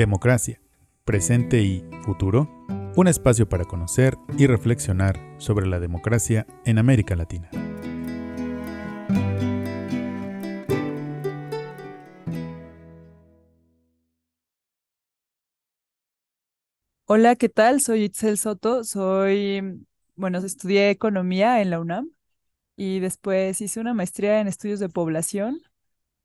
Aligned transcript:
Democracia, 0.00 0.62
presente 1.04 1.60
y 1.60 1.84
futuro, 2.06 2.48
un 2.96 3.06
espacio 3.06 3.50
para 3.50 3.66
conocer 3.66 4.16
y 4.38 4.46
reflexionar 4.46 5.20
sobre 5.36 5.66
la 5.66 5.78
democracia 5.78 6.46
en 6.64 6.78
América 6.78 7.16
Latina. 7.16 7.50
Hola, 17.04 17.36
¿qué 17.36 17.50
tal? 17.50 17.82
Soy 17.82 18.04
Itzel 18.04 18.38
Soto, 18.38 18.84
soy, 18.84 19.84
bueno, 20.16 20.38
estudié 20.38 20.88
economía 20.88 21.60
en 21.60 21.68
la 21.68 21.78
UNAM 21.78 22.10
y 22.74 23.00
después 23.00 23.60
hice 23.60 23.80
una 23.80 23.92
maestría 23.92 24.40
en 24.40 24.48
estudios 24.48 24.80
de 24.80 24.88
población 24.88 25.60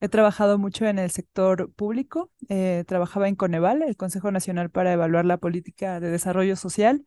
He 0.06 0.10
trabajado 0.10 0.60
mucho 0.60 0.86
en 0.86 1.00
el 1.00 1.10
sector 1.10 1.74
público, 1.74 2.32
eh, 2.48 2.84
trabajaba 2.88 3.28
en 3.28 3.36
Coneval, 3.36 3.82
el 3.82 3.98
Consejo 3.98 4.32
Nacional 4.32 4.70
para 4.70 4.94
Evaluar 4.94 5.26
la 5.26 5.38
Política 5.38 6.00
de 6.00 6.12
Desarrollo 6.12 6.56
Social, 6.56 7.04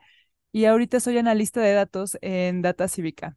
y 0.51 0.65
ahorita 0.65 0.99
soy 0.99 1.17
analista 1.17 1.61
de 1.61 1.75
datos 1.75 2.19
en 2.23 2.61
Data 2.61 2.89
Cívica. 2.89 3.37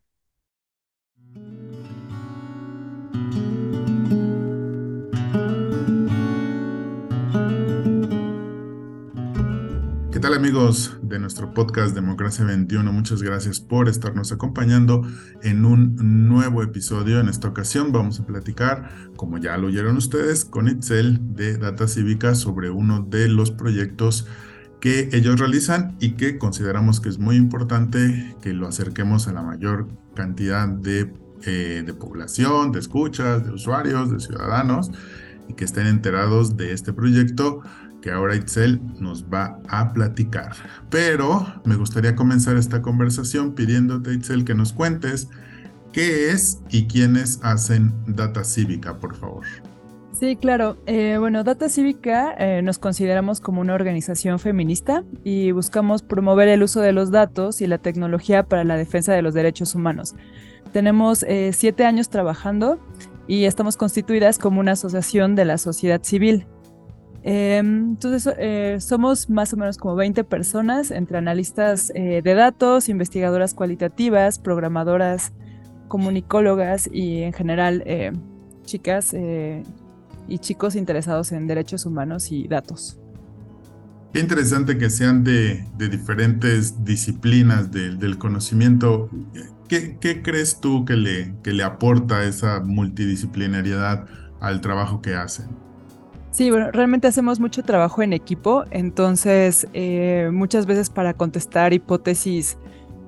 Tal 10.22 10.36
amigos 10.36 11.00
de 11.02 11.18
nuestro 11.18 11.52
podcast 11.52 11.96
Democracia 11.96 12.46
21? 12.46 12.94
Muchas 12.94 13.24
gracias 13.24 13.60
por 13.60 13.90
estarnos 13.90 14.32
acompañando 14.32 15.02
en 15.42 15.66
un 15.66 16.28
nuevo 16.28 16.62
episodio. 16.62 17.20
En 17.20 17.28
esta 17.28 17.48
ocasión 17.48 17.92
vamos 17.92 18.20
a 18.20 18.26
platicar, 18.28 18.92
como 19.16 19.40
ya 19.40 19.58
lo 19.58 19.68
oyeron 19.68 19.98
ustedes, 19.98 20.46
con 20.46 20.68
Itzel 20.68 21.34
de 21.34 21.58
Data 21.58 21.88
Cívica 21.88 22.36
sobre 22.36 22.70
uno 22.70 23.02
de 23.02 23.30
los 23.30 23.50
proyectos 23.50 24.28
que 24.80 25.10
ellos 25.12 25.40
realizan 25.40 25.98
y 26.00 26.12
que 26.12 26.38
consideramos 26.38 27.00
que 27.00 27.10
es 27.10 27.18
muy 27.18 27.36
importante 27.36 28.36
que 28.44 28.54
lo 28.54 28.68
acerquemos 28.68 29.28
a 29.28 29.34
la 29.34 29.42
mayor 29.42 29.88
cantidad 30.14 30.68
de, 30.68 31.12
eh, 31.46 31.82
de 31.84 31.94
población, 31.96 32.72
de 32.72 32.80
escuchas, 32.80 33.44
de 33.44 33.54
usuarios, 33.54 34.12
de 34.12 34.20
ciudadanos 34.20 34.92
y 35.50 35.56
que 35.56 35.66
estén 35.66 35.88
enterados 35.88 36.58
de 36.58 36.74
este 36.74 36.94
proyecto 36.94 37.64
que 38.02 38.12
ahora 38.12 38.36
Itzel 38.36 38.82
nos 39.00 39.26
va 39.26 39.60
a 39.70 39.94
platicar. 39.94 40.54
Pero 40.90 41.46
me 41.66 41.76
gustaría 41.76 42.16
comenzar 42.16 42.58
esta 42.58 42.82
conversación 42.82 43.54
pidiéndote, 43.54 44.14
Itzel, 44.14 44.46
que 44.46 44.56
nos 44.56 44.74
cuentes 44.74 45.30
qué 45.92 46.32
es 46.32 46.60
y 46.70 46.88
quiénes 46.88 47.40
hacen 47.44 47.94
Data 48.08 48.44
Cívica, 48.44 49.00
por 49.00 49.16
favor. 49.16 49.46
Sí, 50.22 50.36
claro. 50.36 50.78
Eh, 50.86 51.18
bueno, 51.20 51.44
Data 51.44 51.68
Cívica 51.68 52.36
eh, 52.38 52.62
nos 52.62 52.78
consideramos 52.78 53.42
como 53.42 53.62
una 53.62 53.74
organización 53.74 54.38
feminista 54.38 55.04
y 55.24 55.52
buscamos 55.52 56.04
promover 56.04 56.48
el 56.48 56.62
uso 56.62 56.80
de 56.82 56.92
los 56.92 57.10
datos 57.10 57.62
y 57.62 57.68
la 57.68 57.80
tecnología 57.80 58.44
para 58.44 58.64
la 58.64 58.78
defensa 58.78 59.14
de 59.14 59.24
los 59.24 59.34
derechos 59.34 59.74
humanos. 59.74 60.14
Tenemos 60.74 61.24
eh, 61.24 61.52
siete 61.54 61.86
años 61.86 62.10
trabajando 62.10 62.80
y 63.28 63.46
estamos 63.46 63.78
constituidas 63.78 64.38
como 64.38 64.60
una 64.60 64.74
asociación 64.74 65.36
de 65.36 65.46
la 65.46 65.58
sociedad 65.58 66.04
civil. 66.04 66.46
Em, 67.24 67.92
entonces, 67.92 68.34
eh, 68.40 68.78
somos 68.80 69.30
más 69.30 69.54
o 69.54 69.58
menos 69.58 69.78
como 69.78 69.96
20 69.96 70.24
personas, 70.24 70.90
entre 70.90 71.18
analistas 71.18 71.92
eh, 71.94 72.22
de 72.24 72.34
datos, 72.34 72.90
investigadoras 72.90 73.54
cualitativas, 73.54 74.40
programadoras, 74.40 75.32
comunicólogas 75.88 76.90
y 76.92 77.22
en 77.22 77.34
general 77.34 77.84
eh, 77.86 78.12
chicas 78.64 79.14
y 80.28 80.40
chicos 80.40 80.76
interesados 80.76 81.32
en 81.34 81.48
derechos 81.48 81.86
humanos 81.86 82.32
y 82.32 82.48
datos. 82.48 82.98
Qué 84.14 84.20
interesante 84.20 84.78
que 84.78 84.90
sean 84.90 85.24
de, 85.24 85.66
diferentes 85.78 86.84
disciplinas 86.86 87.72
del 87.72 88.18
conocimiento. 88.18 89.10
¿Qué, 89.68 89.98
¿Qué, 90.00 90.22
crees 90.22 90.60
tú 90.60 90.86
que 90.86 90.96
le, 90.96 91.36
que 91.44 91.54
le 91.54 91.64
aporta 91.64 92.24
esa 92.24 92.62
multidisciplinariedad 92.62 94.06
al 94.40 94.62
trabajo 94.62 95.02
que 95.02 95.16
hacen? 95.16 95.50
Sí, 96.32 96.50
bueno, 96.50 96.72
realmente 96.72 97.08
hacemos 97.08 97.42
mucho 97.42 97.62
trabajo 97.62 98.02
en 98.02 98.14
equipo, 98.14 98.64
entonces 98.72 99.68
eh, 99.74 100.30
muchas 100.32 100.66
veces 100.66 100.90
para 100.90 101.14
contestar 101.14 101.74
hipótesis 101.74 102.58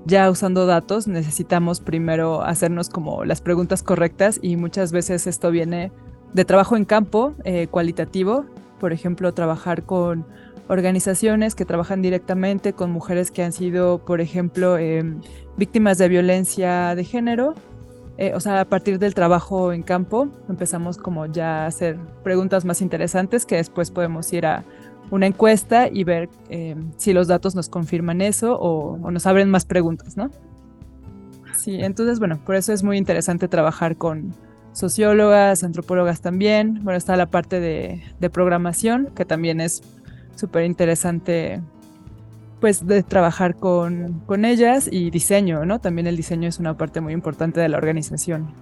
ya 0.05 0.29
usando 0.29 0.65
datos 0.65 1.07
necesitamos 1.07 1.79
primero 1.79 2.43
hacernos 2.43 2.89
como 2.89 3.23
las 3.23 3.39
preguntas 3.39 3.81
correctas 3.81 4.39
y 4.41 4.57
muchas 4.57 4.91
veces 4.91 5.25
esto 5.25 5.51
viene 5.51 5.93
de 6.33 6.43
trabajo 6.43 6.75
en 6.75 6.83
campo 6.83 7.33
eh, 7.45 7.67
cualitativo, 7.67 8.45
por 8.81 8.91
ejemplo, 8.91 9.33
trabajar 9.33 9.83
con 9.83 10.25
organizaciones 10.67 11.55
que 11.55 11.63
trabajan 11.63 12.01
directamente 12.01 12.73
con 12.73 12.91
mujeres 12.91 13.31
que 13.31 13.43
han 13.43 13.53
sido, 13.53 13.99
por 13.99 14.19
ejemplo, 14.19 14.77
em, 14.77 15.21
víctimas 15.55 15.97
de 15.97 16.09
violencia 16.09 16.93
de 16.95 17.05
género 17.05 17.53
eh, 18.17 18.33
o 18.35 18.39
sea, 18.39 18.61
a 18.61 18.65
partir 18.65 18.99
del 18.99 19.15
trabajo 19.15 19.73
en 19.73 19.81
campo 19.81 20.27
empezamos 20.47 20.97
como 20.97 21.25
ya 21.25 21.63
a 21.63 21.67
hacer 21.67 21.97
preguntas 22.23 22.63
más 22.63 22.81
interesantes 22.81 23.45
que 23.45 23.55
después 23.55 23.89
podemos 23.89 24.31
ir 24.33 24.45
a 24.45 24.63
una 25.09 25.25
encuesta 25.25 25.87
y 25.91 26.03
ver 26.03 26.29
eh, 26.49 26.75
si 26.97 27.13
los 27.13 27.27
datos 27.27 27.55
nos 27.55 27.69
confirman 27.69 28.21
eso 28.21 28.57
o, 28.59 28.97
nos 29.11 29.25
abren 29.25 29.49
más 29.49 29.65
preguntas, 29.65 30.15
¿no? 30.15 30.29
Sí, 31.55 31.77
entonces, 31.79 32.19
bueno, 32.19 32.39
por 32.43 32.55
eso 32.55 32.73
es 32.73 32.83
muy 32.83 32.97
interesante 32.97 33.47
trabajar 33.47 33.95
con 33.95 34.33
sociólogas, 34.73 35.63
antropólogas 35.63 36.21
también. 36.21 36.83
Bueno, 36.83 36.97
está 36.97 37.15
la 37.15 37.27
parte 37.27 37.59
de, 37.59 38.01
de 38.19 38.29
programación, 38.29 39.09
que 39.15 39.23
también 39.23 39.61
es 39.61 39.83
súper 40.35 40.65
interesante 40.65 41.61
pues 42.63 42.87
de 42.87 43.03
trabajar 43.03 43.57
con, 43.57 44.21
con 44.25 44.45
ellas 44.45 44.87
y 44.89 45.11
diseño, 45.11 45.65
¿no? 45.65 45.81
También 45.81 46.07
el 46.07 46.15
diseño 46.15 46.47
es 46.47 46.59
una 46.59 46.77
parte 46.77 47.01
muy 47.01 47.11
importante 47.11 47.59
de 47.59 47.67
la 47.67 47.75
organización. 47.75 48.53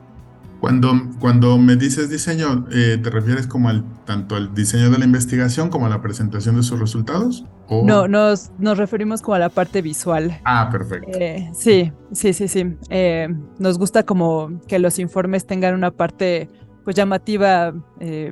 Cuando, 0.59 0.93
cuando 1.19 1.59
me 1.59 1.75
dices 1.75 2.09
diseño, 2.09 2.65
eh, 2.71 2.97
¿te 2.97 3.11
refieres 3.11 3.45
como 3.45 3.69
al 3.69 3.85
tanto 4.05 4.35
al 4.35 4.55
diseño 4.55 4.89
de 4.89 4.97
la 4.97 5.05
investigación 5.05 5.69
como 5.69 5.85
a 5.85 5.89
la 5.89 6.01
presentación 6.01 6.55
de 6.55 6.63
sus 6.63 6.79
resultados? 6.79 7.45
No, 7.69 8.07
nos, 8.07 8.49
nos 8.57 8.79
referimos 8.79 9.21
como 9.21 9.35
a 9.35 9.39
la 9.39 9.49
parte 9.49 9.83
visual. 9.83 10.35
Ah, 10.45 10.69
perfecto. 10.71 11.11
Eh, 11.19 11.51
sí, 11.53 11.91
sí, 12.11 12.33
sí, 12.33 12.47
sí. 12.47 12.75
Eh, 12.89 13.29
nos 13.59 13.77
gusta 13.77 14.01
como 14.01 14.59
que 14.67 14.79
los 14.79 14.97
informes 14.97 15.45
tengan 15.45 15.75
una 15.75 15.91
parte 15.91 16.49
pues 16.83 16.95
llamativa 16.95 17.71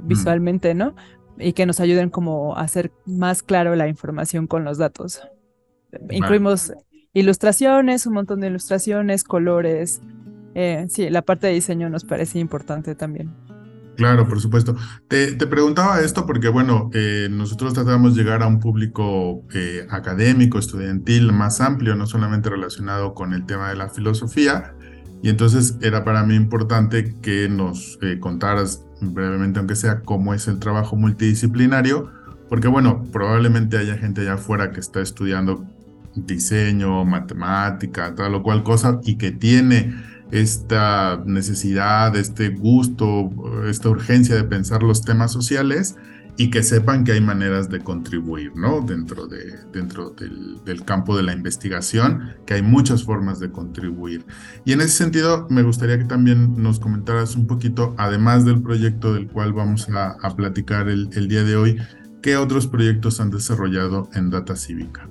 visualmente, 0.01 0.73
¿no? 0.73 0.95
Y 1.37 1.53
que 1.53 1.67
nos 1.67 1.79
ayuden 1.79 2.09
como 2.09 2.57
a 2.57 2.61
hacer 2.61 2.91
más 3.05 3.43
claro 3.43 3.75
la 3.75 3.87
información 3.87 4.47
con 4.47 4.63
los 4.63 4.79
datos. 4.79 5.21
Incluimos 6.09 6.73
ilustraciones, 7.13 8.05
un 8.05 8.13
montón 8.13 8.41
de 8.41 8.47
ilustraciones, 8.47 9.23
colores. 9.23 10.01
Eh, 10.55 10.85
sí, 10.89 11.09
la 11.09 11.21
parte 11.21 11.47
de 11.47 11.53
diseño 11.53 11.89
nos 11.89 12.03
parece 12.03 12.39
importante 12.39 12.95
también. 12.95 13.33
Claro, 13.95 14.27
por 14.27 14.39
supuesto. 14.39 14.77
Te, 15.09 15.35
preguntaba 15.47 15.99
esto 15.99 16.25
porque, 16.25 16.47
bueno, 16.47 16.89
eh, 16.93 17.27
nosotros 17.29 17.73
tratamos 17.73 18.15
de 18.15 18.23
llegar 18.23 18.43
a 18.43 18.47
un 18.47 18.61
público 18.61 19.43
eh, 19.53 19.85
académico, 19.89 20.57
estudiantil, 20.57 21.33
más 21.33 21.59
amplio, 21.59 21.95
no 21.95 22.07
solamente 22.07 22.49
relacionado 22.49 23.13
con 23.13 23.33
el 23.33 23.45
tema 23.45 23.69
de 23.69 23.75
la 23.75 23.89
filosofía. 23.89 24.73
Y 25.21 25.27
entonces 25.27 25.77
era 25.81 26.05
para 26.05 26.23
mí 26.23 26.35
importante 26.35 27.13
que 27.21 27.49
nos 27.49 27.99
contaras 28.21 28.85
brevemente, 29.01 29.59
aunque 29.59 29.75
sea, 29.75 29.99
cómo 29.99 30.33
es 30.33 30.47
el 30.47 30.59
trabajo 30.59 30.95
multidisciplinario, 30.95 32.09
porque, 32.47 32.69
bueno, 32.69 33.03
probablemente 33.11 33.77
haya 33.77 33.97
gente 33.97 34.21
allá 34.21 34.35
afuera 34.35 34.71
que 34.71 34.79
está 34.79 35.01
estudiando 35.01 35.65
diseño, 36.25 37.05
matemática, 37.05 38.13
tal 38.15 38.35
o 38.35 38.43
cual 38.43 38.63
cosa, 38.63 38.99
y 39.03 39.15
que 39.15 39.31
tiene 39.31 39.93
esta 40.31 41.21
necesidad, 41.25 42.15
este 42.15 42.49
gusto, 42.49 43.29
esta 43.67 43.89
urgencia 43.89 44.35
de 44.35 44.43
pensar 44.43 44.83
los 44.83 45.01
temas 45.03 45.31
sociales 45.31 45.95
y 46.39 46.49
que 46.51 46.63
sepan 46.63 47.03
que 47.03 47.11
hay 47.11 47.19
maneras 47.19 47.69
de 47.69 47.81
contribuir, 47.81 48.55
¿no? 48.55 48.79
Dentro, 48.79 49.27
de, 49.27 49.59
dentro 49.73 50.11
del, 50.11 50.85
campo 50.85 51.17
de 51.17 51.23
la 51.23 51.33
investigación, 51.33 52.33
que 52.45 52.53
hay 52.53 52.61
muchas 52.61 53.03
formas 53.03 53.41
de 53.41 53.51
contribuir. 53.51 54.25
Y 54.63 54.71
en 54.71 54.79
ese 54.79 54.91
sentido, 54.91 55.47
me 55.49 55.63
gustaría 55.63 55.97
que 55.97 56.05
también 56.05 56.61
nos 56.61 56.79
comentaras 56.79 57.35
un 57.35 57.45
poquito, 57.45 57.93
además 57.97 58.45
del 58.45 58.61
proyecto 58.61 59.13
del 59.13 59.27
cual 59.27 59.51
vamos 59.51 59.89
a, 59.89 60.11
a 60.11 60.33
platicar 60.33 60.87
el, 60.87 61.09
el 61.11 61.27
día 61.27 61.43
de 61.43 61.57
hoy, 61.57 61.77
¿qué 62.21 62.37
otros 62.37 62.67
proyectos 62.67 63.19
han 63.19 63.31
desarrollado 63.31 64.09
en 64.13 64.29
Data 64.29 64.55
Cívica? 64.55 65.08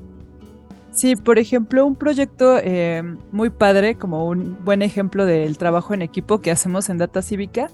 Sí, 0.99 1.15
por 1.15 1.39
ejemplo, 1.39 1.87
un 1.87 1.95
proyecto 1.95 2.59
eh, 2.61 3.05
muy 3.31 3.50
padre, 3.50 3.95
como 3.95 4.27
un 4.27 4.59
buen 4.65 4.83
ejemplo 4.83 5.27
del 5.27 5.56
trabajo 5.56 5.95
en 5.95 6.03
equipo 6.03 6.41
que 6.41 6.50
hacemos 6.50 6.89
en 6.89 6.99
Data 6.99 7.23
Cívica, 7.23 7.71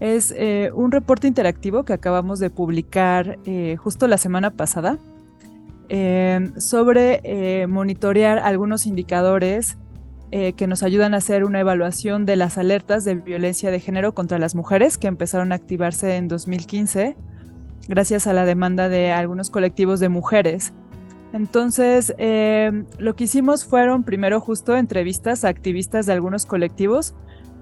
es 0.00 0.34
eh, 0.36 0.72
un 0.74 0.90
reporte 0.90 1.28
interactivo 1.28 1.84
que 1.84 1.92
acabamos 1.92 2.40
de 2.40 2.50
publicar 2.50 3.38
eh, 3.44 3.76
justo 3.76 4.08
la 4.08 4.18
semana 4.18 4.50
pasada 4.50 4.98
sobre 6.56 7.66
monitorear 7.68 8.38
algunos 8.38 8.86
indicadores 8.86 9.76
que 10.32 10.66
nos 10.66 10.82
ayudan 10.82 11.14
a 11.14 11.18
hacer 11.18 11.44
una 11.44 11.60
evaluación 11.60 12.26
de 12.26 12.34
las 12.34 12.58
alertas 12.58 13.04
de 13.04 13.14
violencia 13.14 13.70
de 13.70 13.78
género 13.78 14.14
contra 14.14 14.38
las 14.38 14.56
mujeres 14.56 14.98
que 14.98 15.06
empezaron 15.06 15.52
a 15.52 15.56
activarse 15.56 16.16
en 16.16 16.26
2015 16.26 17.16
gracias 17.88 18.26
a 18.26 18.32
la 18.32 18.44
demanda 18.44 18.88
de 18.88 19.12
algunos 19.12 19.50
colectivos 19.50 20.00
de 20.00 20.08
mujeres. 20.08 20.72
Entonces, 21.34 22.14
eh, 22.18 22.84
lo 22.98 23.16
que 23.16 23.24
hicimos 23.24 23.64
fueron 23.64 24.04
primero 24.04 24.38
justo 24.38 24.76
entrevistas 24.76 25.44
a 25.44 25.48
activistas 25.48 26.06
de 26.06 26.12
algunos 26.12 26.46
colectivos 26.46 27.12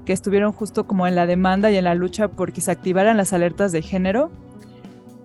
que 0.05 0.13
estuvieron 0.13 0.53
justo 0.53 0.87
como 0.87 1.07
en 1.07 1.15
la 1.15 1.25
demanda 1.25 1.71
y 1.71 1.77
en 1.77 1.85
la 1.85 1.95
lucha 1.95 2.29
por 2.29 2.53
que 2.53 2.61
se 2.61 2.71
activaran 2.71 3.17
las 3.17 3.33
alertas 3.33 3.73
de 3.73 3.81
género. 3.81 4.31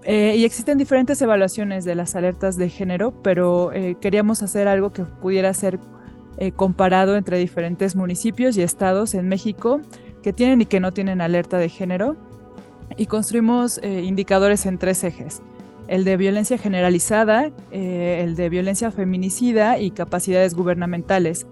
Eh, 0.04 0.36
y 0.38 0.46
existen 0.46 0.78
diferentes 0.78 1.22
evaluaciones 1.22 1.84
de 1.84 1.96
las 1.96 2.16
alertas 2.16 2.56
de 2.56 2.70
género, 2.70 3.12
pero 3.22 3.74
eh, 3.74 3.98
queríamos 4.00 4.42
hacer 4.42 4.70
algo 4.70 4.94
que 4.94 5.04
pudiera 5.04 5.54
ser 5.54 5.78
comparado 6.56 7.18
entre 7.18 7.40
diferentes 7.40 7.96
municipios 7.96 8.56
y 8.58 8.62
estados 8.62 9.16
en 9.16 9.28
México 9.28 9.82
que 10.22 10.34
tienen 10.34 10.62
y 10.62 10.68
que 10.68 10.80
no 10.80 10.94
tienen 10.94 11.20
alerta 11.20 11.58
de 11.58 11.68
género. 11.68 12.16
Y 12.96 13.08
construimos 13.08 13.82
indicadores 13.84 14.68
en 14.68 14.78
tres 14.78 15.04
ejes 15.04 15.42
el 15.88 16.04
de 16.04 16.18
violencia 16.18 16.58
generalizada, 16.58 17.52
eh, 17.72 18.22
el 18.24 18.36
de 18.36 18.50
violencia 18.50 18.92
feminicida 18.92 19.80
y 19.80 19.92
capacidades 19.92 20.54
gubernamentales, 20.54 21.48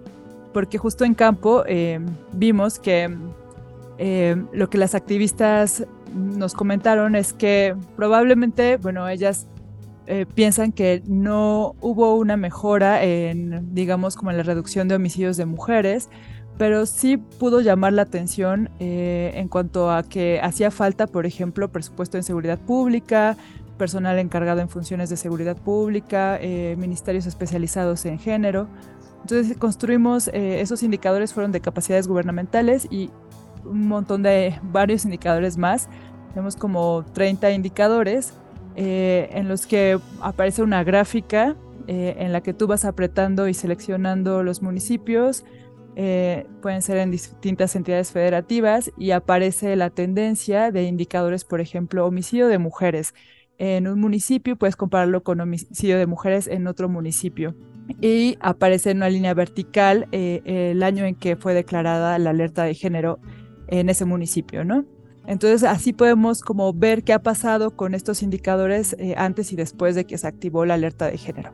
porque 0.54 0.78
justo 0.78 1.06
en 1.06 1.14
campo 1.14 1.64
eh, 1.68 2.00
vimos 2.34 2.80
que 2.80 3.16
eh, 3.98 4.36
lo 4.52 4.70
que 4.70 4.78
las 4.78 4.94
activistas 4.94 5.86
nos 6.14 6.54
comentaron 6.54 7.16
es 7.16 7.34
que 7.34 7.76
probablemente, 7.96 8.78
bueno, 8.78 9.08
ellas 9.08 9.48
piensan 10.36 10.72
que 10.72 11.02
no 11.08 11.74
hubo 11.82 12.14
una 12.14 12.38
mejora 12.38 13.04
en, 13.04 13.74
digamos, 13.74 14.16
como 14.16 14.30
en 14.30 14.38
la 14.38 14.44
reducción 14.44 14.88
de 14.88 14.94
homicidios 14.94 15.36
de 15.36 15.48
mujeres, 15.48 16.10
pero 16.60 16.86
sí 16.86 17.18
pudo 17.18 17.60
llamar 17.60 17.94
la 17.94 18.04
atención 18.04 18.70
en 18.80 19.48
cuanto 19.48 19.90
a 19.90 20.04
que 20.04 20.40
hacía 20.44 20.70
falta, 20.70 21.08
por 21.08 21.26
ejemplo, 21.26 21.70
presupuesto 21.70 22.18
en 22.18 22.24
seguridad 22.24 22.60
pública, 22.60 23.36
personal 23.76 24.18
encargado 24.20 24.62
en 24.62 24.70
funciones 24.70 25.10
de 25.10 25.18
seguridad 25.18 25.58
pública, 25.58 26.38
eh, 26.42 26.76
ministerios 26.78 27.26
especializados 27.26 28.06
en 28.06 28.20
género. 28.20 28.68
Entonces 29.22 29.58
construimos, 29.58 30.28
eh, 30.30 30.62
esos 30.62 30.84
indicadores 30.84 31.34
fueron 31.34 31.52
de 31.52 31.62
capacidades 31.62 32.08
gubernamentales 32.08 32.88
y 32.90 33.10
un 33.64 33.88
montón 33.88 34.24
de 34.24 34.60
varios 34.64 35.06
indicadores 35.06 35.58
más. 35.58 35.90
Tenemos 36.30 36.56
como 36.56 37.06
30 37.14 37.52
indicadores 37.52 38.34
eh, 38.76 39.30
en 39.32 39.48
los 39.48 39.66
que 39.66 40.00
aparece 40.22 40.62
una 40.62 40.84
gráfica 40.84 41.56
en 41.88 42.34
la 42.34 42.42
que 42.42 42.52
tú 42.52 42.66
vas 42.66 42.84
apretando 42.84 43.48
y 43.48 43.54
seleccionando 43.54 44.42
los 44.42 44.64
municipios, 44.64 45.46
pueden 45.94 46.82
ser 46.82 46.98
en 46.98 47.12
distintas 47.12 47.76
entidades 47.76 48.12
federativas 48.12 48.92
y 48.98 49.12
aparece 49.12 49.76
la 49.76 49.92
tendencia 49.92 50.72
de 50.72 50.82
indicadores, 50.82 51.46
por 51.46 51.62
ejemplo, 51.62 52.08
homicidio 52.08 52.48
de 52.48 52.58
mujeres 52.58 53.14
en 53.58 53.88
un 53.88 54.00
municipio, 54.00 54.56
puedes 54.56 54.76
compararlo 54.76 55.24
con 55.24 55.40
homicidio 55.40 55.98
de 55.98 56.06
mujeres 56.06 56.48
en 56.48 56.68
otro 56.68 56.90
municipio. 56.90 57.56
Y 58.02 58.38
aparece 58.42 58.92
en 58.92 58.98
una 58.98 59.10
línea 59.10 59.34
vertical 59.34 60.08
eh, 60.12 60.42
el 60.46 60.82
año 60.84 61.06
en 61.06 61.16
que 61.16 61.36
fue 61.36 61.54
declarada 61.54 62.18
la 62.18 62.32
alerta 62.32 62.64
de 62.64 62.74
género 62.74 63.20
en 63.68 63.90
ese 63.90 64.06
municipio, 64.06 64.64
¿no? 64.64 64.86
Entonces 65.28 65.64
así 65.64 65.94
podemos 65.94 66.42
como 66.42 66.72
ver 66.74 67.04
qué 67.04 67.14
ha 67.14 67.22
pasado 67.22 67.72
con 67.76 67.96
estos 67.96 68.22
indicadores 68.22 68.96
eh, 69.00 69.16
antes 69.18 69.52
y 69.52 69.56
después 69.56 69.96
de 69.96 70.06
que 70.06 70.18
se 70.18 70.28
activó 70.28 70.66
la 70.66 70.76
alerta 70.76 71.10
de 71.10 71.18
género. 71.18 71.52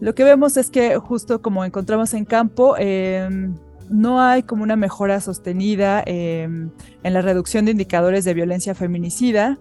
Lo 0.00 0.14
que 0.14 0.24
vemos 0.24 0.56
es 0.56 0.70
que 0.70 0.96
justo 0.98 1.42
como 1.42 1.64
encontramos 1.64 2.14
en 2.14 2.24
campo, 2.24 2.76
em, 2.78 3.54
no 3.90 4.20
hay 4.20 4.42
como 4.42 4.62
una 4.62 4.76
mejora 4.76 5.20
sostenida 5.20 6.02
em, 6.06 6.70
en 7.02 7.14
la 7.14 7.22
reducción 7.22 7.64
de 7.64 7.72
indicadores 7.72 8.24
de 8.24 8.34
violencia 8.34 8.74
feminicida, 8.74 9.58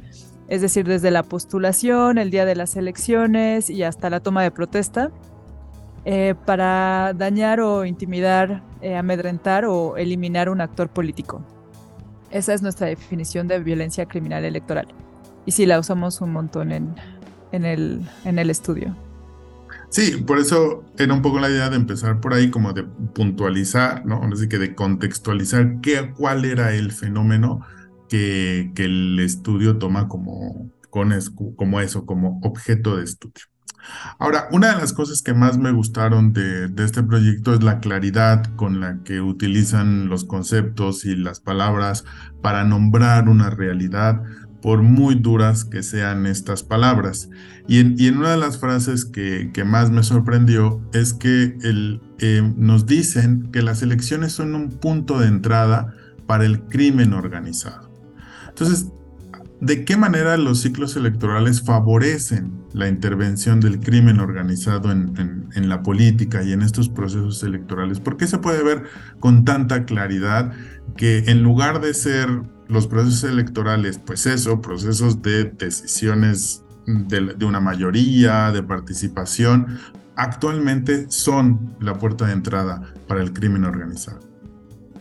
Es 0.47 0.61
decir, 0.61 0.85
desde 0.85 1.11
la 1.11 1.23
postulación, 1.23 2.17
el 2.17 2.29
día 2.29 2.45
de 2.45 2.55
las 2.55 2.75
elecciones 2.75 3.69
y 3.69 3.83
hasta 3.83 4.09
la 4.09 4.19
toma 4.19 4.43
de 4.43 4.51
protesta, 4.51 5.11
eh, 6.03 6.35
para 6.45 7.13
dañar 7.13 7.61
o 7.61 7.85
intimidar, 7.85 8.63
eh, 8.81 8.95
amedrentar 8.97 9.65
o 9.65 9.95
eliminar 9.97 10.49
un 10.49 10.59
actor 10.59 10.89
político. 10.89 11.41
Esa 12.31 12.53
es 12.53 12.61
nuestra 12.61 12.87
definición 12.87 13.47
de 13.47 13.59
violencia 13.59 14.05
criminal 14.05 14.43
electoral. 14.43 14.87
Y 15.45 15.51
sí, 15.51 15.65
la 15.65 15.79
usamos 15.79 16.19
un 16.21 16.33
montón 16.33 16.71
en, 16.71 16.95
en, 17.51 17.65
el, 17.65 18.01
en 18.25 18.39
el 18.39 18.49
estudio. 18.49 18.95
Sí, 19.91 20.23
por 20.25 20.39
eso 20.39 20.85
era 20.97 21.13
un 21.13 21.21
poco 21.21 21.39
la 21.39 21.49
idea 21.49 21.69
de 21.69 21.75
empezar 21.75 22.21
por 22.21 22.33
ahí, 22.33 22.49
como 22.49 22.71
de 22.71 22.83
puntualizar, 22.83 24.05
¿no? 24.05 24.21
Así 24.23 24.47
que 24.47 24.57
de 24.57 24.73
contextualizar 24.73 25.81
qué, 25.81 26.13
cuál 26.15 26.45
era 26.45 26.73
el 26.73 26.93
fenómeno 26.93 27.59
que, 28.07 28.71
el 28.77 29.19
estudio 29.19 29.77
toma 29.77 30.07
como, 30.07 30.71
como 30.89 31.81
eso, 31.81 32.05
como 32.05 32.39
objeto 32.41 32.95
de 32.95 33.03
estudio. 33.03 33.45
Ahora, 34.19 34.47
una 34.51 34.73
de 34.73 34.79
las 34.79 34.93
cosas 34.93 35.21
que 35.21 35.33
más 35.33 35.57
me 35.57 35.71
gustaron 35.71 36.33
de, 36.33 36.71
este 36.77 37.03
proyecto 37.03 37.53
es 37.53 37.63
la 37.63 37.79
claridad 37.79 38.55
con 38.55 38.79
la 38.79 38.99
que 39.03 39.21
utilizan 39.21 40.07
los 40.07 40.25
conceptos 40.25 41.05
y 41.05 41.15
las 41.15 41.39
palabras 41.39 42.05
para 42.41 42.63
nombrar 42.63 43.27
una 43.29 43.49
realidad, 43.49 44.21
por 44.61 44.81
muy 44.81 45.15
duras 45.15 45.65
que 45.65 45.83
sean 45.83 46.25
estas 46.25 46.63
palabras. 46.63 47.29
Y 47.67 47.79
en, 47.79 48.17
una 48.17 48.31
de 48.31 48.37
las 48.37 48.57
frases 48.57 49.05
que, 49.05 49.51
más 49.65 49.91
me 49.91 50.03
sorprendió 50.03 50.81
es 50.93 51.13
que 51.13 51.57
eh, 52.19 52.53
nos 52.55 52.85
dicen 52.85 53.49
que 53.51 53.61
las 53.61 53.81
elecciones 53.81 54.33
son 54.33 54.55
un 54.55 54.69
punto 54.69 55.19
de 55.19 55.27
entrada 55.27 55.95
para 56.27 56.45
el 56.45 56.61
crimen 56.61 57.13
organizado. 57.13 57.91
Entonces, 58.49 58.87
¿De 59.61 59.85
qué 59.85 59.95
manera 59.95 60.37
los 60.37 60.61
ciclos 60.61 60.95
electorales 60.95 61.61
favorecen 61.61 62.51
la 62.73 62.87
intervención 62.87 63.59
del 63.59 63.79
crimen 63.79 64.19
organizado 64.19 64.91
en, 64.91 65.47
en, 65.53 65.69
la 65.69 65.83
política 65.83 66.41
y 66.41 66.51
en 66.51 66.63
estos 66.63 66.89
procesos 66.89 67.43
electorales? 67.43 67.99
¿Por 67.99 68.17
qué 68.17 68.25
se 68.25 68.39
puede 68.39 68.63
ver 68.63 68.85
con 69.19 69.45
tanta 69.45 69.85
claridad 69.85 70.51
que 70.97 71.25
en 71.27 71.43
lugar 71.43 71.79
de 71.79 71.93
ser 71.93 72.41
los 72.71 72.87
procesos 72.87 73.29
electorales, 73.29 73.99
pues 73.99 74.25
eso, 74.25 74.61
procesos 74.61 75.21
de 75.21 75.45
decisiones 75.45 76.63
de, 76.85 77.45
una 77.45 77.59
mayoría, 77.59 78.51
de 78.51 78.63
participación, 78.63 79.79
actualmente 80.15 81.09
son 81.09 81.75
la 81.79 81.97
puerta 81.97 82.25
de 82.25 82.33
entrada 82.33 82.81
para 83.07 83.21
el 83.21 83.33
crimen 83.33 83.65
organizado? 83.65 84.19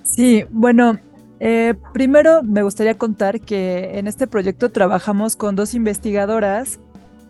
Sí, 0.03 0.45
bueno, 0.51 0.99
eh, 1.39 1.75
primero 1.93 2.43
me 2.43 2.63
gustaría 2.63 2.99
contar 2.99 3.41
que 3.41 3.99
en 3.99 4.07
este 4.07 4.27
proyecto 4.27 4.71
trabajamos 4.71 5.37
con 5.37 5.55
dos 5.57 5.75
investigadoras. 5.75 6.81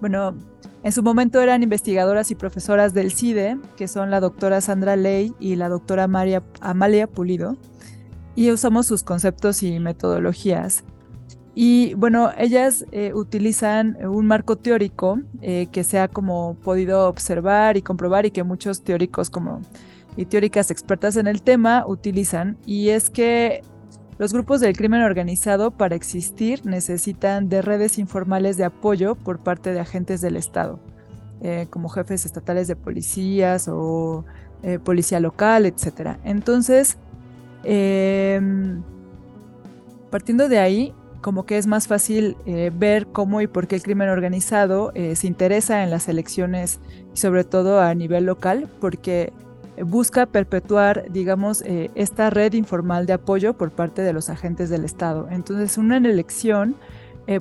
Bueno, 0.01 0.35
en 0.83 0.93
su 0.93 1.03
momento 1.03 1.41
eran 1.43 1.63
investigadoras 1.63 2.31
y 2.31 2.35
profesoras 2.35 2.95
del 2.95 3.13
CIDE, 3.13 3.59
que 3.77 3.87
son 3.87 4.11
la 4.11 4.21
doctora 4.21 4.63
Sandra 4.63 4.97
Ley 4.97 5.35
y 5.39 5.57
la 5.57 5.69
doctora 5.69 6.09
María, 6.09 6.43
Amalia 6.61 7.07
Pulido, 7.07 7.59
y 8.35 8.51
usamos 8.51 8.87
sus 8.87 9.03
conceptos 9.03 9.63
y 9.63 9.79
metodologías. 9.79 10.85
Y 11.55 11.95
bueno, 11.95 12.31
ellas 12.39 12.87
eh, 12.93 13.13
utilizan 13.13 13.99
un 14.07 14.27
marco 14.27 14.57
teórico 14.57 15.21
eh, 15.43 15.67
que 15.73 15.85
se 15.85 15.99
ha 15.99 16.09
como 16.09 16.57
podido 16.63 17.09
observar 17.09 17.77
y 17.77 17.83
comprobar 17.83 18.25
y 18.25 18.31
que 18.31 18.45
muchos 18.45 18.83
teóricos 18.83 19.31
como 19.31 19.61
y 20.17 20.27
teóricas 20.27 20.71
expertas 20.71 21.17
en 21.17 21.27
el 21.29 21.41
tema 21.41 21.85
utilizan, 21.87 22.59
y 22.67 22.89
es 22.89 23.11
que 23.11 23.63
los 24.19 24.33
grupos 24.33 24.61
del 24.61 24.77
crimen 24.77 25.03
organizado 25.03 25.71
para 25.71 25.95
existir 25.95 26.67
necesitan 26.67 27.49
de 27.49 27.63
redes 27.63 27.97
informales 27.97 28.57
de 28.57 28.65
apoyo 28.65 29.15
por 29.15 29.39
parte 29.39 29.73
de 29.73 29.81
agentes 29.81 30.21
del 30.21 30.37
Estado, 30.37 30.81
eh, 31.43 31.69
como 31.71 31.89
jefes 31.89 32.27
estatales 32.27 32.69
de 32.69 32.77
policías 32.77 33.69
o 33.69 34.25
policía 34.85 35.21
local, 35.21 35.65
etc. 35.65 36.19
Entonces, 36.25 36.99
em, 37.65 38.83
partiendo 40.11 40.49
de 40.49 40.59
ahí, 40.59 40.95
como 41.21 41.45
que 41.45 41.59
es 41.59 41.67
más 41.67 41.87
fácil 41.87 42.37
eh, 42.47 42.71
ver 42.75 43.07
cómo 43.07 43.41
y 43.41 43.47
por 43.47 43.67
qué 43.67 43.77
el 43.77 43.83
crimen 43.83 44.09
organizado 44.09 44.93
eh, 44.95 45.17
se 45.17 45.27
interesa 45.27 45.83
en 45.83 45.91
las 45.91 46.09
elecciones 46.09 46.81
y 47.15 47.19
sobre 47.19 47.45
todo 47.45 47.81
a 47.81 47.95
nivel 47.95 48.25
local, 48.25 48.69
porque 48.81 49.33
busca 49.83 50.27
perpetuar, 50.27 51.07
digamos, 51.11 51.63
eh, 51.63 51.91
esta 51.95 52.31
red 52.31 52.53
informal 52.55 53.07
de 53.07 53.15
apoyo 53.15 53.55
por 53.55 53.71
parte 53.71 54.03
de 54.03 54.13
los 54.13 54.31
agentes 54.31 54.71
del 54.71 54.85
Estado. 54.85 55.29
Entonces, 55.31 55.79
una 55.79 55.97
elección 55.97 56.77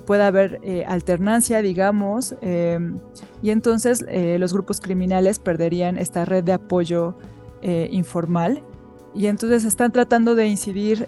puede 0.05 0.21
haber 0.21 0.61
alternancia, 0.85 1.63
digamos, 1.63 2.35
em, 2.41 2.99
y 3.41 3.49
entonces 3.49 4.05
los 4.37 4.53
grupos 4.53 4.81
criminales 4.81 5.39
perderían 5.39 5.97
esta 5.97 6.25
red 6.25 6.43
de 6.43 6.53
apoyo 6.53 7.15
informal 7.63 8.61
y 9.15 9.27
entonces 9.27 9.65
están 9.65 9.91
tratando 9.91 10.35
de 10.35 10.47
incidir 10.47 11.07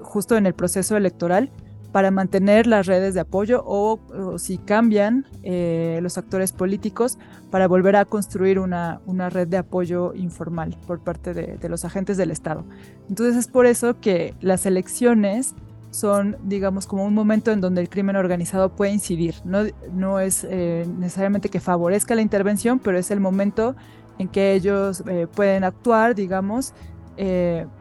justo 0.00 0.36
en 0.36 0.46
el 0.46 0.54
proceso 0.54 0.96
electoral 0.96 1.50
para 1.94 2.10
mantener 2.10 2.66
las 2.66 2.86
redes 2.86 3.14
de 3.14 3.20
apoyo 3.20 3.62
o, 3.64 4.00
si 4.36 4.58
cambian 4.58 5.26
eh, 5.44 6.00
los 6.02 6.18
actores 6.18 6.50
políticos 6.50 7.18
para 7.52 7.68
volver 7.68 7.94
a 7.94 8.04
construir 8.04 8.58
una, 8.58 9.00
una 9.06 9.30
red 9.30 9.46
de 9.46 9.58
apoyo 9.58 10.12
informal 10.12 10.76
por 10.88 10.98
parte 10.98 11.32
de, 11.34 11.68
los 11.68 11.84
agentes 11.84 12.16
del 12.16 12.32
Estado. 12.32 12.64
Entonces 13.08 13.36
es 13.36 13.46
por 13.46 13.66
eso 13.66 14.00
que 14.00 14.34
las 14.40 14.66
elecciones 14.66 15.54
son, 15.92 16.36
digamos, 16.42 16.88
como 16.88 17.04
un 17.04 17.14
momento 17.14 17.52
en 17.52 17.60
donde 17.60 17.80
el 17.80 17.88
crimen 17.88 18.16
organizado 18.16 18.70
puede 18.70 18.90
incidir. 18.90 19.36
No, 19.44 19.60
no 19.92 20.18
es 20.18 20.44
eh, 20.50 20.88
necesariamente 20.98 21.48
que 21.48 21.60
favorezca 21.60 22.16
la 22.16 22.22
intervención, 22.22 22.80
pero 22.80 22.98
es 22.98 23.12
el 23.12 23.20
momento 23.20 23.76
en 24.18 24.28
que 24.28 24.54
ellos 24.54 25.02
eh, 25.06 25.26
pueden 25.34 25.64
actuar, 25.64 26.14
digamos, 26.14 26.72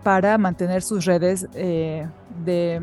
para 0.03 0.37
mantener 0.37 0.83
sus 0.83 1.05
redes 1.05 1.47
de 1.51 2.81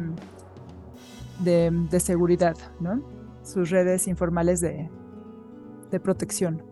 de, 1.44 2.00
seguridad, 2.00 2.56
¿no? 2.80 3.02
Sus 3.42 3.70
redes 3.70 4.06
informales 4.06 4.60
de, 4.60 4.88
protección. 6.02 6.62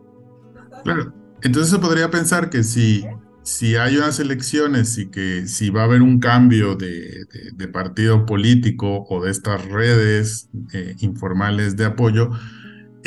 Claro, 0.84 1.12
entonces 1.42 1.72
se 1.72 1.78
podría 1.80 2.08
pensar 2.08 2.50
que 2.50 2.62
si, 2.62 3.04
si 3.42 3.74
hay 3.74 3.96
unas 3.96 4.20
elecciones 4.20 4.96
y 4.96 5.06
que 5.06 5.48
si 5.48 5.70
va 5.70 5.82
a 5.82 5.84
haber 5.84 6.02
un 6.02 6.20
cambio 6.20 6.76
de, 6.76 7.26
partido 7.72 8.26
político 8.26 9.06
o 9.08 9.24
de 9.24 9.30
estas 9.30 9.64
redes 9.66 10.48
eh, 10.72 10.94
informales 11.00 11.76
de 11.76 11.84
apoyo, 11.86 12.30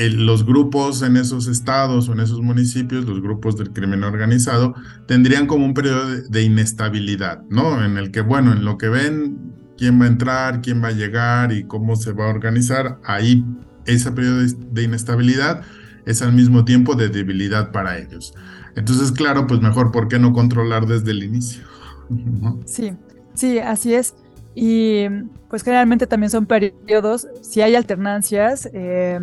los 0.10 0.46
grupos 0.46 1.01
en 1.01 1.17
esos 1.17 1.48
estados 1.48 2.10
o 2.10 2.13
en 2.13 2.22
esos 2.22 2.41
municipios, 2.41 3.05
los 3.05 3.22
grupos 3.22 3.58
del 3.58 3.72
crimen 3.72 4.03
organizado, 4.03 4.74
tendrían 5.08 5.48
como 5.48 5.65
un 5.65 5.74
periodo 5.74 6.10
de, 6.10 6.22
de, 6.27 6.43
inestabilidad, 6.43 7.43
¿no? 7.50 7.84
En 7.84 7.98
el 7.98 8.12
que, 8.12 8.22
bueno, 8.22 8.53
en 8.53 8.65
lo 8.65 8.77
que 8.77 8.89
ven 8.89 9.38
quién 9.77 10.00
va 10.00 10.05
a 10.05 10.10
entrar, 10.10 10.62
quién 10.62 10.84
va 10.84 10.89
a 10.89 10.91
llegar 10.91 11.51
y 11.51 11.63
cómo 11.63 11.96
se 11.96 12.13
va 12.13 12.25
a 12.25 12.29
organizar, 12.29 13.00
ahí 13.03 13.43
ese 13.86 14.12
periodo 14.12 14.41
de 14.72 14.84
inestabilidad 14.84 15.63
es 16.05 16.22
al 16.22 16.34
mismo 16.34 16.65
tiempo 16.65 16.96
de 16.96 17.10
debilidad 17.10 17.72
para 17.72 17.98
ellos. 17.98 18.34
Entonces, 18.75 19.12
claro, 19.12 19.48
pues 19.48 19.62
mejor, 19.62 19.91
¿por 19.91 20.08
qué 20.08 20.20
no 20.20 20.34
controlar 20.34 20.86
desde 20.86 21.12
el 21.12 21.24
inicio? 21.24 21.63
Sí, 22.65 22.93
sí, 23.34 23.60
así 23.60 23.93
es. 23.93 24.15
Y 24.53 25.05
pues 25.50 25.63
generalmente 25.63 26.08
también 26.08 26.29
son 26.29 26.46
periodos, 26.46 27.27
si 27.41 27.62
hay 27.62 27.75
alternancias 27.75 28.70
eh, 28.74 29.20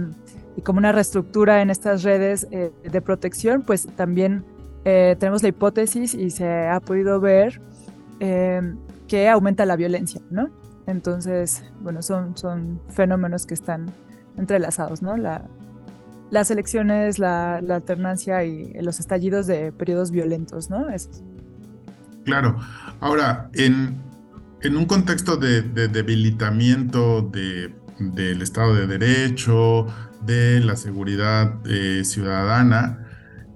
y 0.59 0.63
como 0.63 0.79
una 0.79 0.91
reestructura 0.91 1.63
en 1.63 1.71
estas 1.71 2.03
redes 2.03 2.49
eh, 2.51 2.73
de 2.83 3.01
protección, 3.01 3.63
pues 3.63 3.87
también 3.95 4.45
eh, 4.85 5.15
tenemos 5.21 5.41
la 5.45 5.51
hipótesis 5.51 6.15
y 6.15 6.31
se 6.31 6.67
ha 6.67 6.81
podido 6.81 7.21
ver 7.21 7.61
que 8.19 9.29
aumenta 9.29 9.65
la 9.65 9.77
violencia, 9.77 10.21
¿no? 10.29 10.51
Entonces, 10.89 11.63
bueno, 11.81 12.03
son, 12.03 12.37
son 12.37 12.81
fenómenos 12.89 13.47
que 13.47 13.55
están 13.55 13.87
entrelazados, 14.37 15.01
¿no? 15.01 15.17
La, 15.17 15.45
las 16.31 16.51
elecciones, 16.51 17.21
la, 17.21 17.59
alternancia 17.59 18.43
y 18.43 18.73
los 18.83 18.99
estallidos 18.99 19.47
de 19.47 19.71
periodos 19.71 20.11
violentos, 20.11 20.69
¿no? 20.69 20.89
Claro. 22.25 22.59
Ahora, 22.99 23.51
en, 23.55 23.97
en 24.63 24.77
un 24.77 24.87
contexto 24.87 25.37
de, 25.37 25.63
debilitamiento 25.63 27.23
del 27.23 28.43
Estado 28.43 28.75
de 28.75 28.87
Derecho, 28.87 29.87
de 30.23 30.61
la 30.61 30.77
seguridad 30.77 31.55
eh, 31.67 32.03
ciudadana, 32.05 33.05